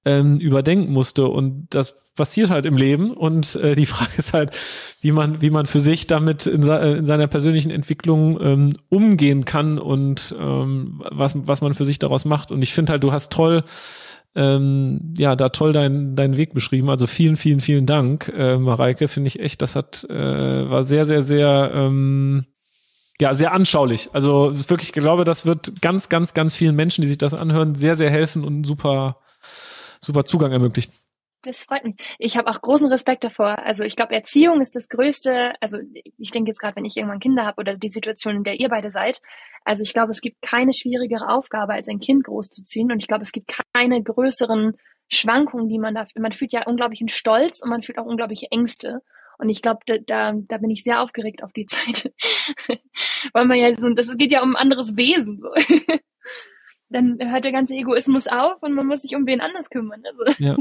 [0.05, 4.51] ähm, überdenken musste und das passiert halt im Leben und äh, die Frage ist halt,
[5.01, 9.77] wie man, wie man für sich damit in, in seiner persönlichen Entwicklung ähm, umgehen kann
[9.77, 12.51] und ähm, was, was man für sich daraus macht.
[12.51, 13.63] Und ich finde halt, du hast toll,
[14.35, 16.89] ähm, ja, da toll deinen deinen Weg beschrieben.
[16.89, 19.07] Also vielen, vielen, vielen Dank, äh, Mareike.
[19.07, 22.45] Finde ich echt, das hat, äh, war sehr, sehr, sehr, ähm,
[23.19, 24.09] ja, sehr anschaulich.
[24.13, 27.75] Also wirklich, ich glaube, das wird ganz, ganz, ganz vielen Menschen, die sich das anhören,
[27.75, 29.17] sehr, sehr helfen und super,
[30.05, 30.93] super Zugang ermöglichen.
[31.45, 31.95] Das freut mich.
[32.17, 33.59] Ich habe auch großen Respekt davor.
[33.59, 35.53] Also ich glaube, Erziehung ist das Größte.
[35.61, 35.77] Also
[36.17, 38.69] ich denke jetzt gerade, wenn ich irgendwann Kinder habe oder die Situation, in der ihr
[38.69, 39.21] beide seid.
[39.63, 42.91] Also ich glaube, es gibt keine schwierigere Aufgabe, als ein Kind großzuziehen.
[42.91, 44.73] Und ich glaube, es gibt keine größeren
[45.07, 46.05] Schwankungen, die man da.
[46.15, 49.01] Man fühlt ja unglaublichen Stolz und man fühlt auch unglaubliche Ängste.
[49.37, 52.11] Und ich glaube, da, da, da bin ich sehr aufgeregt auf die Zeit.
[53.33, 55.39] Weil man ja so, das geht ja um ein anderes Wesen.
[55.39, 55.49] So.
[56.89, 60.03] Dann hört der ganze Egoismus auf und man muss sich um wen anders kümmern.
[60.05, 60.37] Also.
[60.43, 60.57] Ja.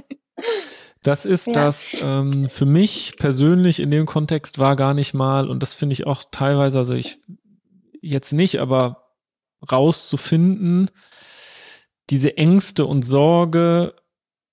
[1.03, 1.53] Das ist ja.
[1.53, 5.93] das ähm, für mich persönlich in dem Kontext war gar nicht mal, und das finde
[5.93, 7.21] ich auch teilweise, also ich
[8.01, 9.13] jetzt nicht, aber
[9.71, 10.91] rauszufinden,
[12.11, 13.95] diese Ängste und Sorge,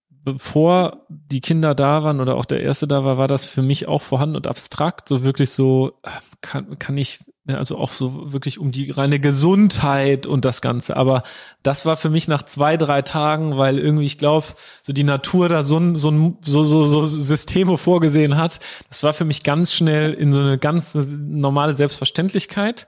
[0.09, 3.87] bevor die Kinder da waren oder auch der erste da war, war das für mich
[3.87, 6.09] auch vorhanden und abstrakt, so wirklich so, äh,
[6.41, 10.95] kann, kann ich also auch so wirklich um die reine Gesundheit und das Ganze.
[10.95, 11.23] Aber
[11.63, 14.47] das war für mich nach zwei, drei Tagen, weil irgendwie, ich glaube,
[14.83, 18.59] so die Natur da so, ein, so, ein, so, so, so Systeme vorgesehen hat.
[18.89, 22.87] Das war für mich ganz schnell in so eine ganz normale Selbstverständlichkeit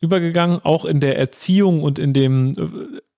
[0.00, 2.52] übergegangen, auch in der Erziehung und in dem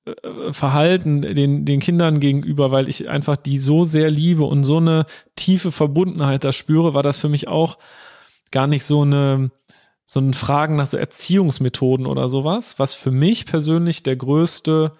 [0.05, 4.63] äh, äh, Verhalten den, den Kindern gegenüber, weil ich einfach die so sehr liebe und
[4.63, 7.79] so eine tiefe Verbundenheit da spüre, war das für mich auch
[8.53, 9.51] gar nicht so eine,
[10.07, 14.93] so ein Fragen nach so Erziehungsmethoden oder sowas, was für mich persönlich der größte,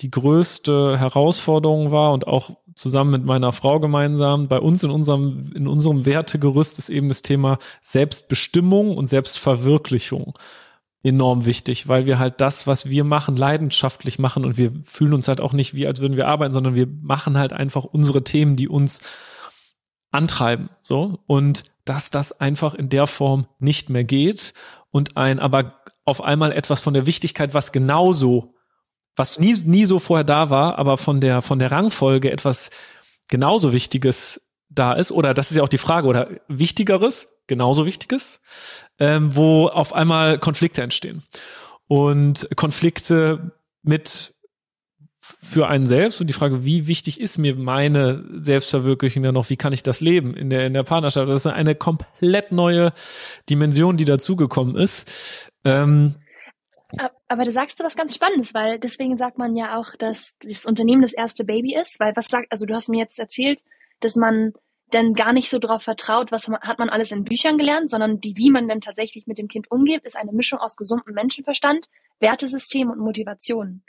[0.00, 4.48] die größte Herausforderung war und auch zusammen mit meiner Frau gemeinsam.
[4.48, 10.38] Bei uns in unserem, in unserem Wertegerüst ist eben das Thema Selbstbestimmung und Selbstverwirklichung
[11.02, 15.28] enorm wichtig, weil wir halt das, was wir machen, leidenschaftlich machen und wir fühlen uns
[15.28, 18.56] halt auch nicht wie, als würden wir arbeiten, sondern wir machen halt einfach unsere Themen,
[18.56, 19.02] die uns
[20.14, 21.18] antreiben, so.
[21.26, 24.54] Und dass das einfach in der Form nicht mehr geht
[24.90, 28.54] und ein, aber auf einmal etwas von der Wichtigkeit, was genauso,
[29.16, 32.70] was nie, nie so vorher da war, aber von der, von der Rangfolge etwas
[33.28, 38.40] genauso Wichtiges da ist, oder das ist ja auch die Frage, oder Wichtigeres, genauso Wichtiges,
[38.98, 41.22] ähm, wo auf einmal Konflikte entstehen.
[41.86, 43.52] Und Konflikte
[43.82, 44.33] mit
[45.42, 49.56] für einen selbst und die Frage, wie wichtig ist mir meine Selbstverwirklichung denn noch, wie
[49.56, 51.28] kann ich das leben in der, in der Partnerschaft?
[51.28, 52.92] Das ist eine komplett neue
[53.48, 55.48] Dimension, die dazugekommen ist.
[55.64, 56.16] Ähm,
[57.28, 60.66] aber du sagst du was ganz Spannendes, weil deswegen sagt man ja auch, dass das
[60.66, 63.60] Unternehmen das erste Baby ist, weil was sagt, also du hast mir jetzt erzählt,
[64.00, 64.52] dass man
[64.92, 68.36] denn gar nicht so darauf vertraut, was hat man alles in Büchern gelernt, sondern die,
[68.36, 71.86] wie man denn tatsächlich mit dem Kind umgeht, ist eine Mischung aus gesundem Menschenverstand,
[72.20, 73.82] Wertesystem und Motivation.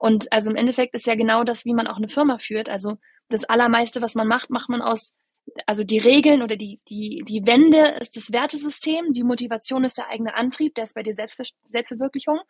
[0.00, 2.70] Und also im Endeffekt ist ja genau das, wie man auch eine Firma führt.
[2.70, 2.96] Also
[3.28, 5.12] das Allermeiste, was man macht, macht man aus,
[5.66, 10.08] also die Regeln oder die, die, die Wende ist das Wertesystem, die Motivation ist der
[10.08, 12.40] eigene Antrieb, der ist bei dir Selbstver Selbstverwirklichung.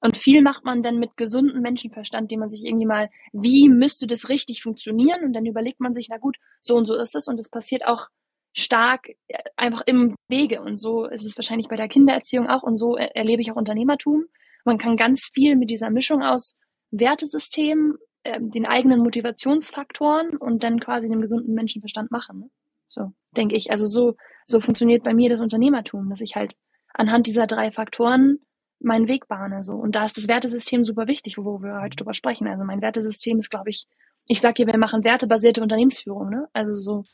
[0.00, 4.06] Und viel macht man dann mit gesundem Menschenverstand, den man sich irgendwie mal, wie müsste
[4.06, 5.24] das richtig funktionieren?
[5.24, 7.26] Und dann überlegt man sich, na gut, so und so ist es.
[7.26, 8.06] Und es passiert auch
[8.52, 10.62] stark äh, einfach im Wege.
[10.62, 12.62] Und so ist es wahrscheinlich bei der Kindererziehung auch.
[12.62, 14.26] Und so erlebe ich auch Unternehmertum.
[14.64, 16.54] Man kann ganz viel mit dieser Mischung aus
[16.90, 22.40] Wertesystem, äh, den eigenen Motivationsfaktoren und dann quasi den gesunden Menschenverstand machen.
[22.40, 22.50] Ne?
[22.88, 23.70] So denke ich.
[23.70, 24.16] Also so,
[24.46, 26.56] so funktioniert bei mir das Unternehmertum, dass ich halt
[26.92, 28.40] anhand dieser drei Faktoren
[28.80, 29.62] meinen Weg bahne.
[29.62, 29.74] So.
[29.74, 32.48] Und da ist das Wertesystem super wichtig, wo wir heute drüber sprechen.
[32.48, 33.86] Also mein Wertesystem ist, glaube ich,
[34.26, 36.30] ich sage hier, wir machen wertebasierte Unternehmensführung.
[36.30, 36.48] Ne?
[36.52, 37.04] Also so,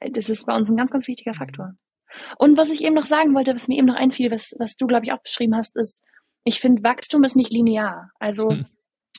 [0.00, 1.74] äh, das ist bei uns ein ganz, ganz wichtiger Faktor.
[2.38, 4.86] Und was ich eben noch sagen wollte, was mir eben noch einfiel, was, was du,
[4.86, 6.02] glaube ich, auch beschrieben hast, ist,
[6.44, 8.10] ich finde, Wachstum ist nicht linear.
[8.18, 8.66] Also hm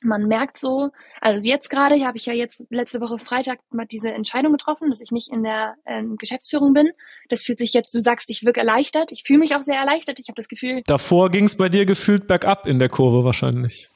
[0.04, 0.90] man merkt so,
[1.22, 5.02] also jetzt gerade habe ich ja jetzt letzte Woche Freitag mal diese Entscheidung getroffen, dass
[5.02, 6.92] ich nicht in der ähm, Geschäftsführung bin.
[7.30, 9.12] Das fühlt sich jetzt, du sagst, ich wirke erleichtert.
[9.12, 10.20] Ich fühle mich auch sehr erleichtert.
[10.20, 10.82] Ich habe das Gefühl.
[10.86, 13.90] Davor ging es bei dir gefühlt bergab in der Kurve wahrscheinlich.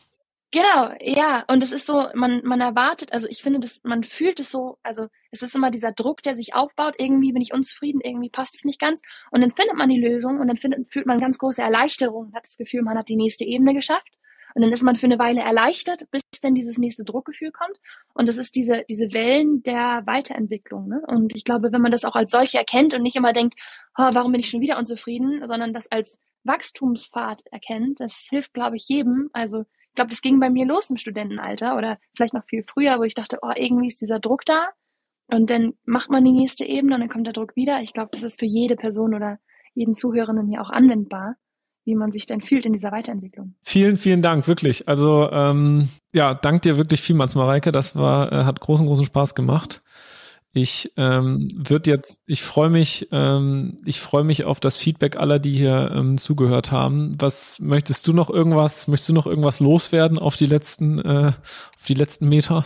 [0.53, 1.45] Genau, ja.
[1.47, 4.77] Und es ist so, man, man erwartet, also ich finde, das, man fühlt es so,
[4.83, 6.95] also es ist immer dieser Druck, der sich aufbaut.
[6.97, 9.01] Irgendwie bin ich unzufrieden, irgendwie passt es nicht ganz.
[9.31, 12.43] Und dann findet man die Lösung und dann findet, fühlt man ganz große Erleichterung, hat
[12.45, 14.09] das Gefühl, man hat die nächste Ebene geschafft.
[14.53, 17.77] Und dann ist man für eine Weile erleichtert, bis dann dieses nächste Druckgefühl kommt.
[18.13, 20.87] Und das ist diese, diese Wellen der Weiterentwicklung.
[20.87, 21.01] Ne?
[21.07, 23.55] Und ich glaube, wenn man das auch als solche erkennt und nicht immer denkt,
[23.97, 28.75] oh, warum bin ich schon wieder unzufrieden, sondern das als Wachstumspfad erkennt, das hilft, glaube
[28.75, 29.29] ich, jedem.
[29.33, 32.97] Also ich glaube, das ging bei mir los im Studentenalter oder vielleicht noch viel früher,
[32.99, 34.69] wo ich dachte, oh, irgendwie ist dieser Druck da.
[35.27, 37.81] Und dann macht man die nächste Ebene und dann kommt der Druck wieder.
[37.81, 39.39] Ich glaube, das ist für jede Person oder
[39.73, 41.35] jeden Zuhörenden hier auch anwendbar
[41.85, 43.55] wie man sich denn fühlt in dieser Weiterentwicklung.
[43.63, 44.87] Vielen, vielen Dank, wirklich.
[44.87, 47.71] Also ähm, ja, dank dir wirklich vielmals, Mareike.
[47.71, 49.81] Das war, äh, hat großen, großen Spaß gemacht.
[50.53, 55.39] Ich ähm, wird jetzt, ich freue mich, ähm, ich freue mich auf das Feedback aller,
[55.39, 57.15] die hier ähm, zugehört haben.
[57.17, 61.31] Was möchtest du noch irgendwas, möchtest du noch irgendwas loswerden auf die letzten, äh,
[61.77, 62.65] auf die letzten Meter?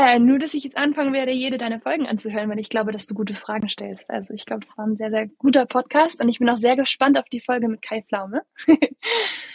[0.00, 3.06] Äh, nur, dass ich jetzt anfangen werde, jede deiner Folgen anzuhören, weil ich glaube, dass
[3.06, 4.12] du gute Fragen stellst.
[4.12, 6.76] Also ich glaube, es war ein sehr, sehr guter Podcast und ich bin auch sehr
[6.76, 8.42] gespannt auf die Folge mit Kai Pflaume.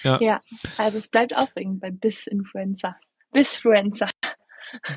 [0.04, 0.18] ja.
[0.22, 0.42] ja,
[0.78, 2.98] also es bleibt aufregend bei Biss-Influencer.
[3.32, 4.10] Bissfluencer.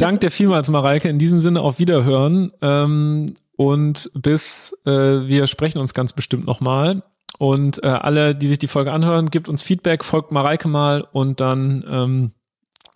[0.00, 1.08] Dank dir vielmals, Mareike.
[1.08, 7.04] In diesem Sinne auf Wiederhören ähm, und bis äh, wir sprechen uns ganz bestimmt nochmal.
[7.38, 11.38] Und äh, alle, die sich die Folge anhören, gibt uns Feedback, folgt Mareike mal und
[11.38, 12.32] dann ähm,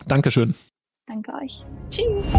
[0.05, 0.57] Dankeschön.
[1.11, 1.67] Danke euch.
[1.89, 2.33] Tschüss.